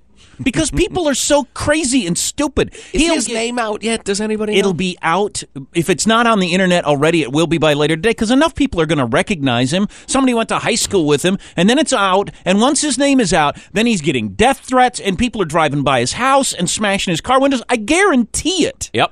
Because 0.42 0.72
people 0.72 1.06
are 1.10 1.16
so 1.16 1.44
crazy 1.54 2.08
and 2.08 2.18
stupid. 2.18 2.74
Is 2.94 3.02
He'll 3.02 3.16
his 3.16 3.28
get- 3.28 3.34
name 3.34 3.60
out 3.60 3.84
yet? 3.84 4.06
Does 4.06 4.22
anybody 4.22 4.54
It'll 4.58 4.72
know? 4.72 4.78
be 4.78 4.98
out. 5.02 5.44
If 5.74 5.90
it's 5.90 6.08
not 6.08 6.28
on 6.28 6.40
the 6.40 6.54
internet 6.54 6.86
already, 6.86 7.24
it 7.24 7.34
will 7.34 7.46
be 7.46 7.58
by 7.58 7.74
later 7.74 7.98
today 7.98 8.12
because 8.12 8.32
enough 8.32 8.56
people 8.56 8.80
are 8.80 8.86
going 8.86 9.00
to 9.00 9.06
recognize 9.06 9.74
him. 9.74 9.90
Somebody 10.08 10.34
went 10.34 10.48
to 10.48 10.60
high 10.60 10.76
school 10.76 11.06
with 11.06 11.24
him, 11.26 11.38
and 11.58 11.70
then 11.70 11.78
it's 11.78 11.92
out. 11.92 12.30
And 12.46 12.62
once 12.62 12.80
his 12.80 12.98
name 12.98 13.20
is 13.20 13.34
out, 13.34 13.58
then 13.74 13.86
he's 13.86 14.00
getting 14.00 14.30
death 14.30 14.60
threats, 14.60 15.02
and 15.02 15.20
people 15.20 15.42
are 15.42 15.46
driving 15.46 15.84
by 15.84 16.00
his 16.00 16.14
house 16.14 16.54
and 16.54 16.70
smashing 16.70 17.12
his 17.12 17.20
car 17.20 17.42
windows. 17.42 17.62
I 17.68 17.76
guarantee 17.76 18.66
it, 18.66 18.90
Yep. 18.94 19.12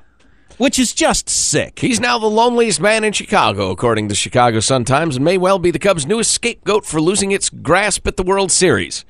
Which 0.58 0.78
is 0.78 0.92
just 0.92 1.28
sick. 1.28 1.78
He's 1.78 2.00
now 2.00 2.18
the 2.18 2.26
loneliest 2.26 2.80
man 2.80 3.04
in 3.04 3.12
Chicago, 3.12 3.70
according 3.70 4.08
to 4.08 4.14
Chicago 4.14 4.60
Sun-Times, 4.60 5.16
and 5.16 5.24
may 5.24 5.38
well 5.38 5.58
be 5.58 5.70
the 5.70 5.78
Cubs' 5.78 6.06
newest 6.06 6.32
scapegoat 6.32 6.84
for 6.84 7.00
losing 7.00 7.32
its 7.32 7.48
grasp 7.48 8.06
at 8.06 8.16
the 8.16 8.22
World 8.22 8.52
Series. 8.52 9.04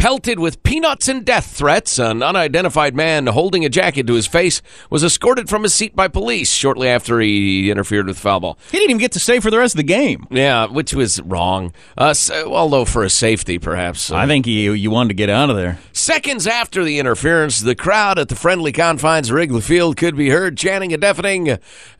Pelted 0.00 0.38
with 0.38 0.62
peanuts 0.62 1.08
and 1.08 1.26
death 1.26 1.54
threats, 1.54 1.98
an 1.98 2.22
unidentified 2.22 2.96
man 2.96 3.26
holding 3.26 3.66
a 3.66 3.68
jacket 3.68 4.06
to 4.06 4.14
his 4.14 4.26
face 4.26 4.62
was 4.88 5.04
escorted 5.04 5.50
from 5.50 5.62
his 5.62 5.74
seat 5.74 5.94
by 5.94 6.08
police 6.08 6.50
shortly 6.50 6.88
after 6.88 7.20
he 7.20 7.70
interfered 7.70 8.06
with 8.06 8.18
foul 8.18 8.40
ball. 8.40 8.58
He 8.70 8.78
didn't 8.78 8.92
even 8.92 8.98
get 8.98 9.12
to 9.12 9.20
stay 9.20 9.40
for 9.40 9.50
the 9.50 9.58
rest 9.58 9.74
of 9.74 9.76
the 9.76 9.82
game. 9.82 10.26
Yeah, 10.30 10.68
which 10.68 10.94
was 10.94 11.20
wrong. 11.20 11.74
Uh, 11.98 12.14
so, 12.14 12.54
although 12.54 12.86
for 12.86 13.02
his 13.02 13.12
safety, 13.12 13.58
perhaps. 13.58 14.10
I 14.10 14.26
think 14.26 14.46
you 14.46 14.72
you 14.72 14.90
wanted 14.90 15.08
to 15.08 15.14
get 15.16 15.28
out 15.28 15.50
of 15.50 15.56
there. 15.56 15.78
Seconds 15.92 16.46
after 16.46 16.82
the 16.82 16.98
interference, 16.98 17.60
the 17.60 17.74
crowd 17.74 18.18
at 18.18 18.30
the 18.30 18.36
friendly 18.36 18.72
confines 18.72 19.28
of 19.28 19.36
Wrigley 19.36 19.60
Field 19.60 19.98
could 19.98 20.16
be 20.16 20.30
heard 20.30 20.56
chanting 20.56 20.94
a 20.94 20.96
deafening 20.96 21.58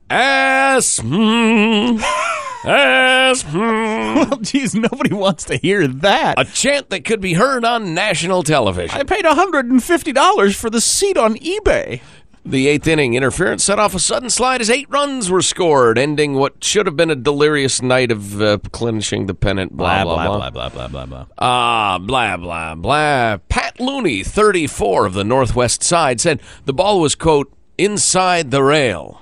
ass, 0.08 1.00
mm, 1.00 2.02
ass, 2.64 3.42
mm," 3.44 4.14
Well, 4.30 4.38
geez, 4.40 4.74
nobody 4.74 5.14
wants 5.14 5.44
to 5.44 5.56
hear 5.56 5.86
that. 5.86 6.38
a 6.38 6.44
chant 6.44 6.90
that 6.90 7.04
could 7.04 7.20
be 7.20 7.34
heard 7.34 7.64
on 7.64 7.94
national 7.94 8.42
television. 8.42 8.98
I 8.98 9.04
paid 9.04 9.24
$150 9.24 10.54
for 10.56 10.70
the 10.70 10.80
seat 10.80 11.16
on 11.16 11.36
eBay. 11.36 12.00
The 12.44 12.68
eighth 12.68 12.86
inning 12.86 13.14
interference 13.14 13.62
set 13.64 13.78
off 13.78 13.94
a 13.94 13.98
sudden 13.98 14.30
slide 14.30 14.62
as 14.62 14.70
eight 14.70 14.88
runs 14.88 15.30
were 15.30 15.42
scored, 15.42 15.98
ending 15.98 16.34
what 16.34 16.64
should 16.64 16.86
have 16.86 16.96
been 16.96 17.10
a 17.10 17.14
delirious 17.14 17.82
night 17.82 18.10
of 18.10 18.40
uh, 18.40 18.56
clinching 18.72 19.26
the 19.26 19.34
pennant. 19.34 19.76
Blah 19.76 20.04
blah 20.04 20.26
blah. 20.38 20.50
blah, 20.50 20.68
blah, 20.70 20.88
blah, 20.88 21.06
blah. 21.06 21.26
Ah, 21.38 21.98
blah, 22.00 22.38
blah, 22.38 22.74
blah. 22.76 23.36
Pat 23.50 23.78
Looney, 23.78 24.22
34 24.24 25.04
of 25.06 25.12
the 25.12 25.22
Northwest 25.22 25.82
side, 25.82 26.18
said 26.18 26.40
the 26.64 26.72
ball 26.72 27.00
was, 27.00 27.14
quote, 27.14 27.52
inside 27.76 28.50
the 28.50 28.62
rail. 28.62 29.20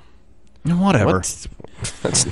Whatever. 0.64 1.14
What? 1.18 1.46
That's, 2.02 2.26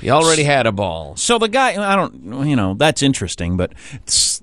He 0.00 0.10
already 0.10 0.44
had 0.44 0.66
a 0.66 0.72
ball. 0.72 1.14
So 1.16 1.38
the 1.38 1.48
guy, 1.48 1.70
I 1.76 1.94
don't, 1.94 2.46
you 2.48 2.56
know, 2.56 2.72
that's 2.74 3.02
interesting, 3.02 3.58
but 3.58 3.74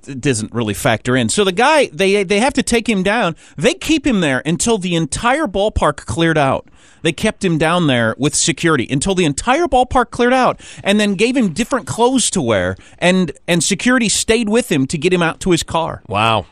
it 0.08 0.22
doesn't 0.22 0.54
really 0.54 0.76
factor 0.76 1.16
in. 1.16 1.30
So 1.30 1.44
the 1.44 1.52
guy, 1.52 1.88
they 1.88 2.24
they 2.24 2.40
have 2.40 2.54
to 2.54 2.64
take 2.64 2.88
him 2.88 3.02
down. 3.02 3.36
They 3.58 3.74
keep 3.74 4.06
him 4.06 4.22
there 4.22 4.44
until 4.46 4.78
the 4.78 4.96
entire 4.96 5.48
ballpark 5.48 5.98
cleared 5.98 6.38
out. 6.38 6.68
They 7.02 7.12
kept 7.12 7.44
him 7.44 7.58
down 7.58 7.88
there 7.88 8.16
with 8.18 8.36
security 8.36 8.88
until 8.90 9.16
the 9.16 9.26
entire 9.26 9.66
ballpark 9.66 10.12
cleared 10.12 10.34
out, 10.34 10.60
and 10.84 11.00
then 11.00 11.16
gave 11.16 11.36
him 11.36 11.54
different 11.54 11.88
clothes 11.88 12.30
to 12.32 12.42
wear, 12.42 12.76
and 13.00 13.32
and 13.48 13.64
security 13.64 14.10
stayed 14.10 14.50
with 14.50 14.72
him 14.72 14.86
to 14.88 14.98
get 14.98 15.12
him 15.12 15.24
out 15.24 15.40
to 15.42 15.52
his 15.52 15.64
car. 15.64 16.04
Wow. 16.08 16.46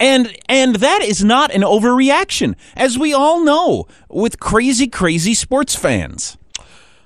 And 0.00 0.34
and 0.48 0.76
that 0.76 1.02
is 1.02 1.22
not 1.22 1.54
an 1.54 1.60
overreaction, 1.60 2.56
as 2.74 2.98
we 2.98 3.12
all 3.12 3.44
know 3.44 3.86
with 4.08 4.40
crazy, 4.40 4.88
crazy 4.88 5.34
sports 5.34 5.76
fans. 5.76 6.38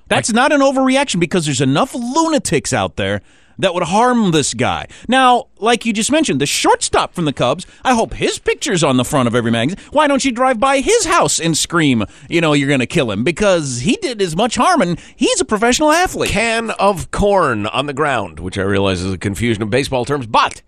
That's 0.07 0.31
not 0.31 0.53
an 0.53 0.61
overreaction 0.61 1.19
because 1.19 1.45
there's 1.45 1.61
enough 1.61 1.93
lunatics 1.93 2.71
out 2.71 2.95
there 2.95 3.21
that 3.57 3.73
would 3.73 3.83
harm 3.83 4.31
this 4.31 4.53
guy. 4.53 4.87
Now, 5.07 5.47
like 5.57 5.85
you 5.85 5.93
just 5.93 6.11
mentioned, 6.11 6.39
the 6.41 6.45
shortstop 6.45 7.13
from 7.13 7.25
the 7.25 7.33
Cubs, 7.33 7.65
I 7.83 7.93
hope 7.93 8.13
his 8.13 8.39
picture's 8.39 8.83
on 8.83 8.97
the 8.97 9.05
front 9.05 9.27
of 9.27 9.35
every 9.35 9.51
magazine. 9.51 9.79
Why 9.91 10.07
don't 10.07 10.23
you 10.23 10.31
drive 10.31 10.59
by 10.59 10.79
his 10.79 11.05
house 11.05 11.39
and 11.39 11.57
scream, 11.57 12.05
you 12.29 12.41
know, 12.41 12.53
you're 12.53 12.67
going 12.67 12.81
to 12.81 12.85
kill 12.85 13.11
him? 13.11 13.23
Because 13.23 13.79
he 13.79 13.95
did 13.97 14.21
as 14.21 14.35
much 14.35 14.55
harm 14.55 14.81
and 14.81 14.99
he's 15.15 15.41
a 15.41 15.45
professional 15.45 15.91
athlete. 15.91 16.31
Can 16.31 16.71
of 16.71 17.11
corn 17.11 17.65
on 17.67 17.85
the 17.85 17.93
ground, 17.93 18.39
which 18.39 18.57
I 18.57 18.63
realize 18.63 19.01
is 19.01 19.13
a 19.13 19.17
confusion 19.17 19.63
of 19.63 19.69
baseball 19.69 20.05
terms, 20.05 20.27
but. 20.27 20.61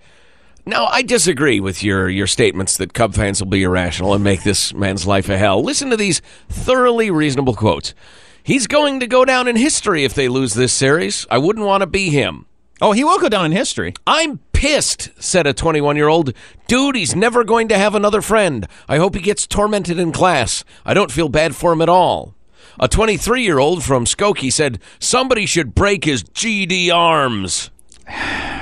No, 0.68 0.86
I 0.88 1.02
disagree 1.02 1.62
with 1.62 1.82
your, 1.82 2.10
your 2.10 2.28
statements 2.28 2.76
that 2.76 2.94
Cub 2.94 3.14
fans 3.16 3.40
will 3.40 3.50
be 3.50 3.64
irrational 3.64 4.14
and 4.14 4.22
make 4.22 4.44
this 4.44 4.74
man's 4.74 5.08
life 5.08 5.30
a 5.30 5.38
hell. 5.38 5.64
Listen 5.64 5.90
to 5.92 5.96
these 5.96 6.22
thoroughly 6.50 7.10
reasonable 7.10 7.56
quotes. 7.56 7.94
He's 8.44 8.68
going 8.68 9.00
to 9.00 9.08
go 9.08 9.24
down 9.24 9.48
in 9.48 9.56
history 9.56 10.04
if 10.04 10.14
they 10.14 10.28
lose 10.28 10.56
this 10.56 10.74
series. 10.74 11.26
I 11.32 11.38
wouldn't 11.38 11.66
want 11.66 11.84
to 11.84 11.88
be 11.88 12.10
him. 12.10 12.48
Oh, 12.82 12.92
he 12.92 13.06
will 13.06 13.18
go 13.18 13.30
down 13.30 13.46
in 13.46 13.54
history. 13.54 13.94
I'm 14.06 14.40
pissed, 14.52 15.10
said 15.24 15.48
a 15.48 15.54
21 15.54 15.96
year 15.96 16.10
old. 16.10 16.34
Dude, 16.68 16.98
he's 16.98 17.16
never 17.16 17.46
going 17.46 17.70
to 17.70 17.78
have 17.78 17.96
another 17.96 18.22
friend. 18.22 18.68
I 18.90 18.98
hope 18.98 19.16
he 19.16 19.22
gets 19.22 19.48
tormented 19.48 19.98
in 19.98 20.12
class. 20.12 20.66
I 20.86 20.94
don't 20.94 21.14
feel 21.14 21.30
bad 21.30 21.56
for 21.56 21.72
him 21.72 21.82
at 21.82 21.88
all. 21.88 22.36
A 22.78 22.90
23 22.90 23.42
year 23.42 23.58
old 23.58 23.86
from 23.86 24.04
Skokie 24.04 24.52
said, 24.52 24.82
Somebody 25.00 25.46
should 25.46 25.74
break 25.74 26.04
his 26.04 26.26
GD 26.26 26.92
arms. 26.92 27.72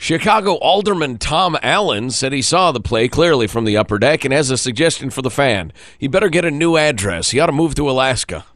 Chicago 0.00 0.54
Alderman 0.54 1.18
Tom 1.18 1.58
Allen 1.60 2.10
said 2.12 2.32
he 2.32 2.40
saw 2.40 2.70
the 2.70 2.80
play 2.80 3.08
clearly 3.08 3.48
from 3.48 3.64
the 3.64 3.76
upper 3.76 3.98
deck 3.98 4.24
and 4.24 4.32
has 4.32 4.48
a 4.48 4.56
suggestion 4.56 5.10
for 5.10 5.22
the 5.22 5.30
fan. 5.30 5.72
He 5.98 6.06
better 6.06 6.28
get 6.28 6.44
a 6.44 6.52
new 6.52 6.76
address. 6.76 7.30
He 7.32 7.40
ought 7.40 7.46
to 7.46 7.52
move 7.52 7.74
to 7.74 7.90
Alaska. 7.90 8.46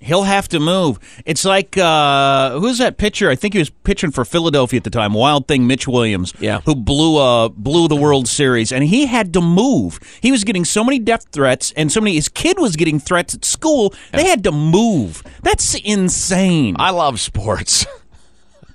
He'll 0.00 0.24
have 0.24 0.48
to 0.48 0.60
move. 0.60 0.98
It's 1.24 1.44
like 1.44 1.76
uh, 1.78 2.58
who's 2.58 2.78
that 2.78 2.96
pitcher? 2.98 3.30
I 3.30 3.36
think 3.36 3.54
he 3.54 3.58
was 3.58 3.70
pitching 3.70 4.10
for 4.10 4.24
Philadelphia 4.24 4.78
at 4.78 4.84
the 4.84 4.90
time. 4.90 5.14
Wild 5.14 5.46
thing, 5.48 5.66
Mitch 5.66 5.86
Williams. 5.86 6.32
Yeah. 6.38 6.60
who 6.66 6.74
blew 6.74 7.16
uh 7.18 7.48
blew 7.50 7.86
the 7.88 7.96
World 7.96 8.26
Series, 8.28 8.70
and 8.70 8.84
he 8.84 9.06
had 9.06 9.32
to 9.34 9.40
move. 9.40 9.98
He 10.20 10.30
was 10.30 10.44
getting 10.44 10.64
so 10.66 10.82
many 10.84 10.98
death 10.98 11.26
threats, 11.30 11.72
and 11.76 11.90
so 11.90 12.00
many. 12.02 12.16
His 12.16 12.28
kid 12.28 12.58
was 12.58 12.76
getting 12.76 12.98
threats 12.98 13.34
at 13.34 13.44
school. 13.46 13.94
They 14.12 14.26
had 14.26 14.44
to 14.44 14.52
move. 14.52 15.22
That's 15.42 15.74
insane. 15.74 16.76
I 16.78 16.90
love 16.90 17.18
sports. 17.20 17.86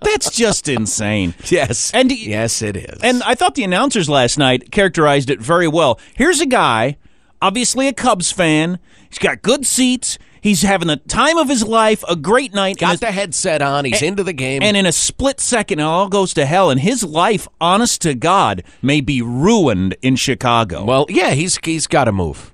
That's 0.01 0.31
just 0.35 0.67
insane. 0.67 1.33
yes. 1.45 1.91
And 1.93 2.11
yes, 2.11 2.61
it 2.61 2.77
is. 2.77 2.99
And 3.01 3.21
I 3.23 3.35
thought 3.35 3.55
the 3.55 3.63
announcers 3.63 4.09
last 4.09 4.37
night 4.37 4.71
characterized 4.71 5.29
it 5.29 5.39
very 5.41 5.67
well. 5.67 5.99
Here's 6.15 6.39
a 6.39 6.45
guy, 6.45 6.97
obviously 7.41 7.87
a 7.87 7.93
Cubs 7.93 8.31
fan. 8.31 8.79
He's 9.09 9.19
got 9.19 9.41
good 9.41 9.65
seats. 9.65 10.17
He's 10.41 10.61
having 10.61 10.87
the 10.87 10.95
time 10.97 11.37
of 11.37 11.49
his 11.49 11.63
life, 11.63 12.03
a 12.07 12.15
great 12.15 12.53
night. 12.53 12.77
got 12.77 12.91
and 12.91 12.99
the 12.99 13.11
headset 13.11 13.61
on. 13.61 13.83
He's 13.83 14.01
into 14.01 14.23
the 14.23 14.31
game. 14.33 14.63
And 14.63 14.77
in 14.77 14.85
a 14.85 14.91
split 14.91 15.41
second, 15.41 15.79
it 15.79 15.83
all 15.83 16.07
goes 16.07 16.33
to 16.35 16.45
hell. 16.45 16.69
And 16.69 16.79
his 16.79 17.03
life, 17.03 17.47
honest 17.59 18.01
to 18.03 18.15
God, 18.15 18.63
may 18.81 19.01
be 19.01 19.21
ruined 19.21 19.97
in 20.01 20.15
Chicago. 20.15 20.85
well, 20.85 21.05
yeah, 21.09 21.31
he's 21.31 21.59
he's 21.63 21.87
got 21.87 22.05
to 22.05 22.13
move. 22.13 22.53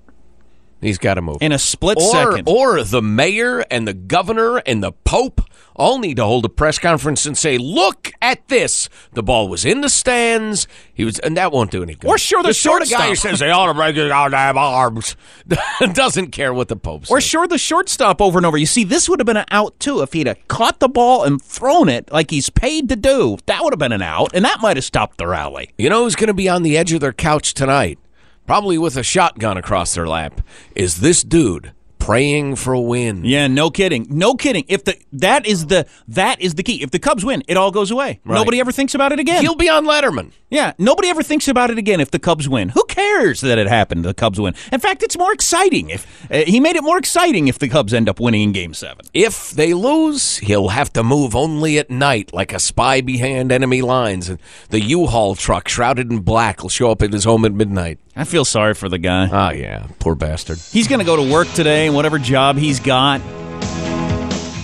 He's 0.86 0.98
got 0.98 1.16
to 1.16 1.22
move. 1.22 1.38
in 1.42 1.52
a 1.52 1.60
split 1.60 1.98
or, 1.98 2.12
second. 2.12 2.48
or 2.48 2.84
the 2.84 3.02
mayor 3.02 3.66
and 3.72 3.88
the 3.88 3.94
governor 3.94 4.58
and 4.58 4.84
the 4.84 4.92
pope 4.92 5.42
all 5.76 6.00
need 6.00 6.16
to 6.18 6.24
hold 6.24 6.46
a 6.46 6.50
press 6.50 6.80
conference 6.80 7.26
and 7.26 7.38
say, 7.38 7.58
"Look 7.58 8.12
at 8.22 8.48
this! 8.48 8.88
The 9.14 9.24
ball 9.24 9.50
was 9.50 9.66
in 9.66 9.82
the 9.82 9.90
stands. 9.90 10.68
He 10.94 11.04
was, 11.04 11.20
and 11.20 11.36
that 11.36 11.52
won't 11.52 11.72
do 11.72 11.84
any 11.84 11.96
good." 11.96 12.10
Or 12.10 12.18
sure, 12.18 12.44
the 12.44 12.54
sort 12.54 12.82
of 12.82 12.90
guy 12.90 13.10
who 13.10 13.16
says 13.16 13.40
they 13.40 13.50
ought 13.52 13.66
to 13.66 13.74
break 13.74 13.96
his 13.96 14.08
goddamn 14.08 14.58
arms 14.58 15.18
doesn't 15.94 16.32
care 16.32 16.54
what 16.54 16.70
the 16.70 16.76
pope 16.78 17.06
says. 17.06 17.12
or 17.12 17.20
sure, 17.20 17.48
the 17.48 17.58
shortstop 17.58 18.22
over 18.22 18.40
and 18.40 18.46
over. 18.46 18.58
You 18.58 18.66
see, 18.66 18.84
this 18.84 19.10
would 19.10 19.20
have 19.20 19.26
been 19.26 19.38
an 19.38 19.46
out 19.52 19.78
too 19.80 20.02
if 20.02 20.14
he'd 20.14 20.28
have 20.28 20.48
caught 20.48 20.80
the 20.80 20.88
ball 20.88 21.24
and 21.24 21.42
thrown 21.42 21.90
it 21.90 22.12
like 22.12 22.32
he's 22.32 22.50
paid 22.50 22.88
to 22.90 22.96
do. 22.96 23.38
That 23.48 23.64
would 23.64 23.74
have 23.74 23.80
been 23.80 23.92
an 23.92 24.02
out, 24.02 24.32
and 24.34 24.46
that 24.46 24.62
might 24.62 24.78
have 24.78 24.86
stopped 24.86 25.18
the 25.18 25.28
rally. 25.28 25.72
You 25.78 25.90
know 25.90 26.04
who's 26.04 26.16
going 26.16 26.28
to 26.28 26.34
be 26.34 26.48
on 26.48 26.64
the 26.64 26.78
edge 26.78 26.94
of 26.94 27.02
their 27.02 27.14
couch 27.14 27.54
tonight? 27.54 28.00
Probably 28.46 28.78
with 28.78 28.96
a 28.96 29.04
shotgun 29.04 29.58
across 29.58 29.96
their 29.96 30.08
lap. 30.08 30.42
Is 30.76 31.00
this 31.00 31.24
dude 31.24 31.72
praying 31.98 32.56
for 32.56 32.74
a 32.74 32.80
win? 32.80 33.26
Yeah, 33.26 33.48
no 33.48 33.72
kidding, 33.72 34.06
no 34.08 34.36
kidding. 34.36 34.66
If 34.68 34.84
the 34.84 34.96
that 35.14 35.48
is 35.48 35.66
the 35.66 35.88
that 36.10 36.40
is 36.40 36.54
the 36.54 36.62
key. 36.62 36.84
If 36.84 36.92
the 36.92 37.00
Cubs 37.00 37.26
win, 37.26 37.42
it 37.48 37.58
all 37.58 37.72
goes 37.72 37.90
away. 37.90 38.20
Right. 38.24 38.36
Nobody 38.36 38.60
ever 38.60 38.72
thinks 38.72 38.94
about 38.94 39.12
it 39.12 39.20
again. 39.20 39.42
He'll 39.42 39.56
be 39.56 39.68
on 39.68 39.86
Letterman. 39.86 40.32
Yeah, 40.52 40.74
nobody 40.78 41.10
ever 41.10 41.24
thinks 41.24 41.48
about 41.48 41.72
it 41.72 41.80
again 41.80 42.00
if 42.00 42.12
the 42.12 42.20
Cubs 42.20 42.48
win. 42.48 42.70
Who 42.70 42.84
cares 42.84 43.42
that 43.42 43.58
it 43.58 43.66
happened? 43.66 44.06
The 44.06 44.14
Cubs 44.14 44.40
win. 44.40 44.54
In 44.72 44.80
fact, 44.80 45.02
it's 45.02 45.18
more 45.18 45.34
exciting 45.34 45.90
if 45.90 46.32
uh, 46.32 46.44
he 46.46 46.60
made 46.60 46.76
it 46.76 46.84
more 46.84 47.00
exciting 47.00 47.48
if 47.48 47.58
the 47.58 47.68
Cubs 47.68 47.96
end 47.96 48.08
up 48.08 48.20
winning 48.20 48.44
in 48.44 48.52
Game 48.52 48.76
Seven. 48.76 49.08
If 49.12 49.50
they 49.50 49.74
lose, 49.74 50.38
he'll 50.38 50.68
have 50.68 50.94
to 50.94 51.04
move 51.04 51.36
only 51.36 51.80
at 51.80 51.90
night, 51.90 52.32
like 52.32 52.54
a 52.54 52.60
spy 52.60 53.02
behind 53.02 53.52
enemy 53.52 53.82
lines. 53.82 54.30
And 54.30 54.40
the 54.70 54.82
U-Haul 54.82 55.34
truck, 55.34 55.68
shrouded 55.68 56.12
in 56.12 56.20
black, 56.20 56.62
will 56.62 56.70
show 56.70 56.92
up 56.92 57.02
at 57.02 57.12
his 57.12 57.24
home 57.24 57.44
at 57.46 57.54
midnight. 57.54 57.98
I 58.16 58.24
feel 58.24 58.46
sorry 58.46 58.74
for 58.74 58.88
the 58.88 58.98
guy. 58.98 59.28
Oh 59.32 59.54
yeah, 59.54 59.88
poor 60.00 60.16
bastard. 60.16 60.58
He's 60.72 60.88
going 60.88 61.00
to 61.00 61.06
go 61.06 61.16
to 61.18 61.32
work 61.34 61.48
today, 61.50 61.88
and 61.88 61.96
whatever 61.96 62.18
job 62.18 62.58
he's 62.58 62.80
got, 62.80 63.20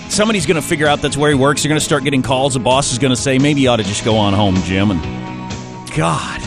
somebody's 0.10 0.46
going 0.46 0.56
to 0.56 0.62
figure 0.68 0.88
out 0.88 1.02
that's 1.02 1.18
where 1.18 1.30
he 1.30 1.36
works. 1.36 1.64
You're 1.64 1.70
going 1.70 1.80
to 1.80 1.86
start 1.86 2.04
getting 2.04 2.22
calls. 2.22 2.54
The 2.54 2.60
boss 2.62 2.92
is 2.94 3.00
going 3.00 3.12
to 3.12 3.22
say, 3.22 3.40
maybe 3.40 3.62
you 3.62 3.70
ought 3.70 3.78
to 3.78 3.84
just 3.84 4.06
go 4.06 4.16
on 4.18 4.34
home, 4.34 4.56
Jim. 4.64 4.92
And 4.92 5.02
God, 5.98 6.42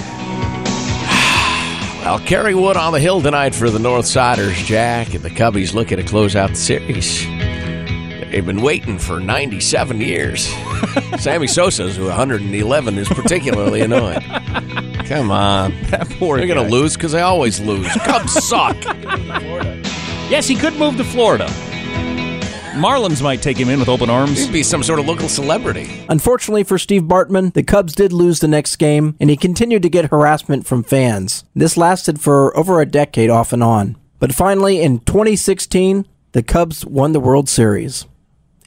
Well, 2.04 2.18
Kerry 2.20 2.54
Wood 2.54 2.76
on 2.78 2.92
the 2.94 3.00
hill 3.00 3.20
tonight 3.20 3.54
for 3.54 3.68
the 3.68 3.78
Northsiders, 3.78 4.54
Jack, 4.64 5.14
and 5.14 5.22
the 5.22 5.30
Cubbies 5.30 5.74
looking 5.74 5.98
to 5.98 6.04
close 6.04 6.34
out 6.36 6.50
the 6.50 6.56
series. 6.56 7.26
They've 8.34 8.44
been 8.44 8.62
waiting 8.62 8.98
for 8.98 9.20
97 9.20 10.00
years. 10.00 10.46
Sammy 11.20 11.46
Sosa's 11.46 12.00
111 12.00 12.98
is 12.98 13.06
particularly 13.06 13.80
annoying. 13.82 14.22
Come 15.04 15.30
on. 15.30 15.70
that 15.90 16.08
poor 16.18 16.38
They're 16.38 16.48
going 16.48 16.68
to 16.68 16.68
lose 16.68 16.94
because 16.94 17.12
they 17.12 17.20
always 17.20 17.60
lose. 17.60 17.86
Cubs 17.98 18.32
suck. 18.44 18.74
Yes, 20.28 20.48
he 20.48 20.56
could 20.56 20.74
move 20.74 20.96
to 20.96 21.04
Florida. 21.04 21.46
Marlins 22.74 23.22
might 23.22 23.40
take 23.40 23.56
him 23.56 23.68
in 23.68 23.78
with 23.78 23.88
open 23.88 24.10
arms. 24.10 24.46
He'd 24.46 24.52
be 24.52 24.64
some 24.64 24.82
sort 24.82 24.98
of 24.98 25.06
local 25.06 25.28
celebrity. 25.28 26.04
Unfortunately 26.08 26.64
for 26.64 26.76
Steve 26.76 27.02
Bartman, 27.02 27.52
the 27.52 27.62
Cubs 27.62 27.94
did 27.94 28.12
lose 28.12 28.40
the 28.40 28.48
next 28.48 28.74
game, 28.78 29.14
and 29.20 29.30
he 29.30 29.36
continued 29.36 29.82
to 29.82 29.88
get 29.88 30.10
harassment 30.10 30.66
from 30.66 30.82
fans. 30.82 31.44
This 31.54 31.76
lasted 31.76 32.20
for 32.20 32.54
over 32.56 32.80
a 32.80 32.86
decade 32.86 33.30
off 33.30 33.52
and 33.52 33.62
on. 33.62 33.96
But 34.18 34.34
finally, 34.34 34.82
in 34.82 34.98
2016, 34.98 36.08
the 36.32 36.42
Cubs 36.42 36.84
won 36.84 37.12
the 37.12 37.20
World 37.20 37.48
Series. 37.48 38.06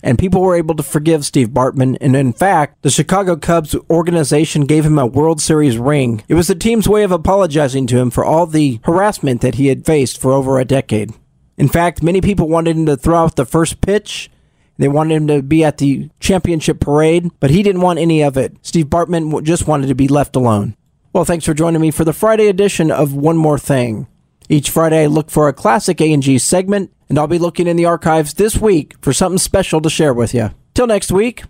And 0.03 0.19
people 0.19 0.41
were 0.41 0.55
able 0.55 0.75
to 0.75 0.83
forgive 0.83 1.25
Steve 1.25 1.49
Bartman, 1.49 1.97
and 1.99 2.15
in 2.15 2.31
fact, 2.31 2.81
the 2.83 2.91
Chicago 2.91 3.35
Cubs 3.35 3.75
organization 3.89 4.65
gave 4.65 4.85
him 4.85 4.99
a 4.99 5.07
World 5.07 5.41
Series 5.41 5.77
ring. 5.77 6.23
It 6.27 6.35
was 6.35 6.47
the 6.47 6.55
team's 6.55 6.87
way 6.87 7.03
of 7.03 7.11
apologizing 7.11 7.87
to 7.87 7.97
him 7.97 8.11
for 8.11 8.23
all 8.23 8.45
the 8.45 8.79
harassment 8.83 9.41
that 9.41 9.55
he 9.55 9.67
had 9.67 9.85
faced 9.85 10.21
for 10.21 10.33
over 10.33 10.59
a 10.59 10.65
decade. 10.65 11.13
In 11.57 11.67
fact, 11.67 12.03
many 12.03 12.21
people 12.21 12.47
wanted 12.47 12.77
him 12.77 12.85
to 12.85 12.95
throw 12.95 13.17
out 13.17 13.35
the 13.35 13.45
first 13.45 13.81
pitch 13.81 14.29
they 14.77 14.87
wanted 14.87 15.15
him 15.15 15.27
to 15.27 15.41
be 15.41 15.63
at 15.63 15.77
the 15.77 16.09
championship 16.19 16.79
parade, 16.79 17.31
but 17.39 17.49
he 17.49 17.63
didn't 17.63 17.81
want 17.81 17.99
any 17.99 18.21
of 18.21 18.37
it. 18.37 18.55
Steve 18.61 18.85
Bartman 18.87 19.43
just 19.43 19.67
wanted 19.67 19.87
to 19.87 19.95
be 19.95 20.07
left 20.07 20.35
alone. 20.35 20.75
Well, 21.13 21.25
thanks 21.25 21.45
for 21.45 21.53
joining 21.53 21.81
me 21.81 21.91
for 21.91 22.03
the 22.03 22.13
Friday 22.13 22.47
edition 22.47 22.91
of 22.91 23.13
One 23.13 23.37
More 23.37 23.57
Thing. 23.57 24.07
Each 24.49 24.69
Friday, 24.69 25.03
I 25.03 25.07
look 25.07 25.31
for 25.31 25.47
a 25.47 25.53
classic 25.53 25.99
A&G 25.99 26.37
segment, 26.37 26.93
and 27.09 27.17
I'll 27.17 27.27
be 27.27 27.39
looking 27.39 27.67
in 27.67 27.77
the 27.77 27.85
archives 27.85 28.33
this 28.35 28.57
week 28.57 28.95
for 29.01 29.13
something 29.13 29.37
special 29.37 29.81
to 29.81 29.89
share 29.89 30.13
with 30.13 30.33
you. 30.33 30.51
Till 30.73 30.87
next 30.87 31.11
week, 31.11 31.43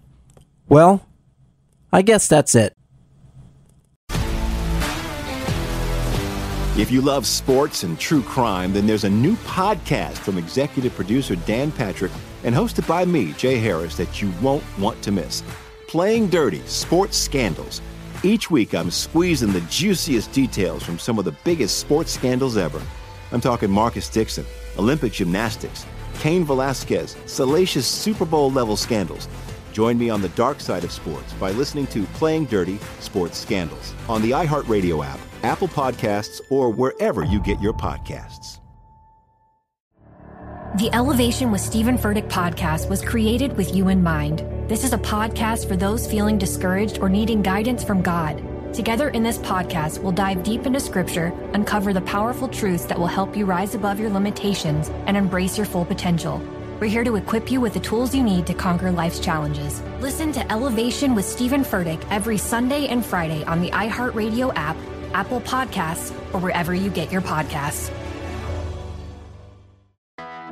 well, 0.69 1.05
I 1.91 2.01
guess 2.01 2.27
that's 2.27 2.55
it. 2.55 2.73
If 6.77 6.91
you 6.91 7.01
love 7.01 7.25
sports 7.25 7.81
and 7.81 7.99
true 7.99 8.21
crime, 8.21 8.71
then 8.71 8.85
there's 8.85 9.03
a 9.03 9.09
new 9.09 9.35
podcast 9.37 10.17
from 10.19 10.37
executive 10.37 10.93
producer 10.93 11.35
Dan 11.35 11.71
Patrick 11.71 12.11
and 12.43 12.53
hosted 12.53 12.87
by 12.87 13.03
me, 13.03 13.33
Jay 13.33 13.57
Harris, 13.57 13.97
that 13.97 14.21
you 14.21 14.31
won't 14.43 14.63
want 14.77 15.01
to 15.01 15.11
miss. 15.11 15.41
Playing 15.87 16.27
Dirty 16.29 16.61
Sports 16.67 17.17
Scandals. 17.17 17.81
Each 18.21 18.51
week, 18.51 18.75
I'm 18.75 18.91
squeezing 18.91 19.53
the 19.53 19.61
juiciest 19.61 20.31
details 20.33 20.83
from 20.83 20.99
some 20.99 21.17
of 21.17 21.25
the 21.25 21.35
biggest 21.43 21.79
sports 21.79 22.11
scandals 22.11 22.57
ever. 22.57 22.81
I'm 23.31 23.41
talking 23.41 23.71
Marcus 23.71 24.07
Dixon, 24.07 24.45
Olympic 24.77 25.13
gymnastics, 25.13 25.85
Cain 26.19 26.43
Velasquez, 26.43 27.15
salacious 27.25 27.87
Super 27.87 28.25
Bowl 28.25 28.51
level 28.51 28.75
scandals. 28.75 29.27
Join 29.71 29.97
me 29.97 30.09
on 30.09 30.21
the 30.21 30.29
dark 30.29 30.59
side 30.59 30.83
of 30.83 30.91
sports 30.91 31.33
by 31.33 31.51
listening 31.51 31.87
to 31.87 32.03
Playing 32.13 32.45
Dirty 32.45 32.79
Sports 32.99 33.37
Scandals 33.37 33.93
on 34.09 34.21
the 34.21 34.31
iHeartRadio 34.31 35.05
app, 35.05 35.19
Apple 35.43 35.67
Podcasts, 35.67 36.41
or 36.49 36.71
wherever 36.71 37.23
you 37.23 37.39
get 37.41 37.61
your 37.61 37.73
podcasts. 37.73 38.59
The 40.77 40.93
Elevation 40.93 41.49
with 41.49 41.61
Stephen 41.61 41.97
Furtick 41.97 42.29
podcast 42.29 42.87
was 42.87 43.01
created 43.01 43.55
with 43.57 43.73
you 43.73 43.87
in 43.87 44.03
mind. 44.03 44.45
This 44.69 44.83
is 44.83 44.93
a 44.93 44.97
podcast 44.97 45.67
for 45.67 45.75
those 45.75 46.05
feeling 46.05 46.37
discouraged 46.37 46.99
or 46.99 47.09
needing 47.09 47.41
guidance 47.41 47.83
from 47.83 48.01
God. 48.01 48.43
Together 48.73 49.09
in 49.09 49.23
this 49.23 49.37
podcast, 49.39 49.99
we'll 49.99 50.11
dive 50.11 50.43
deep 50.43 50.65
into 50.65 50.79
scripture, 50.79 51.33
uncover 51.53 51.93
the 51.93 52.01
powerful 52.01 52.47
truths 52.47 52.85
that 52.85 52.99
will 52.99 53.07
help 53.07 53.35
you 53.35 53.45
rise 53.45 53.73
above 53.73 53.99
your 53.99 54.09
limitations 54.09 54.89
and 55.07 55.17
embrace 55.17 55.57
your 55.57 55.65
full 55.65 55.85
potential. 55.85 56.41
We're 56.79 56.87
here 56.87 57.03
to 57.03 57.15
equip 57.15 57.49
you 57.49 57.59
with 57.59 57.73
the 57.73 57.79
tools 57.79 58.13
you 58.13 58.21
need 58.21 58.45
to 58.45 58.53
conquer 58.53 58.91
life's 58.91 59.19
challenges. 59.19 59.81
Listen 59.99 60.31
to 60.33 60.51
Elevation 60.51 61.15
with 61.15 61.25
Stephen 61.25 61.63
Furtick 61.63 62.05
every 62.11 62.37
Sunday 62.37 62.87
and 62.87 63.03
Friday 63.03 63.43
on 63.45 63.61
the 63.61 63.71
iHeartRadio 63.71 64.53
app, 64.55 64.77
Apple 65.13 65.41
Podcasts, 65.41 66.11
or 66.33 66.39
wherever 66.39 66.75
you 66.75 66.91
get 66.91 67.11
your 67.11 67.21
podcasts. 67.21 67.91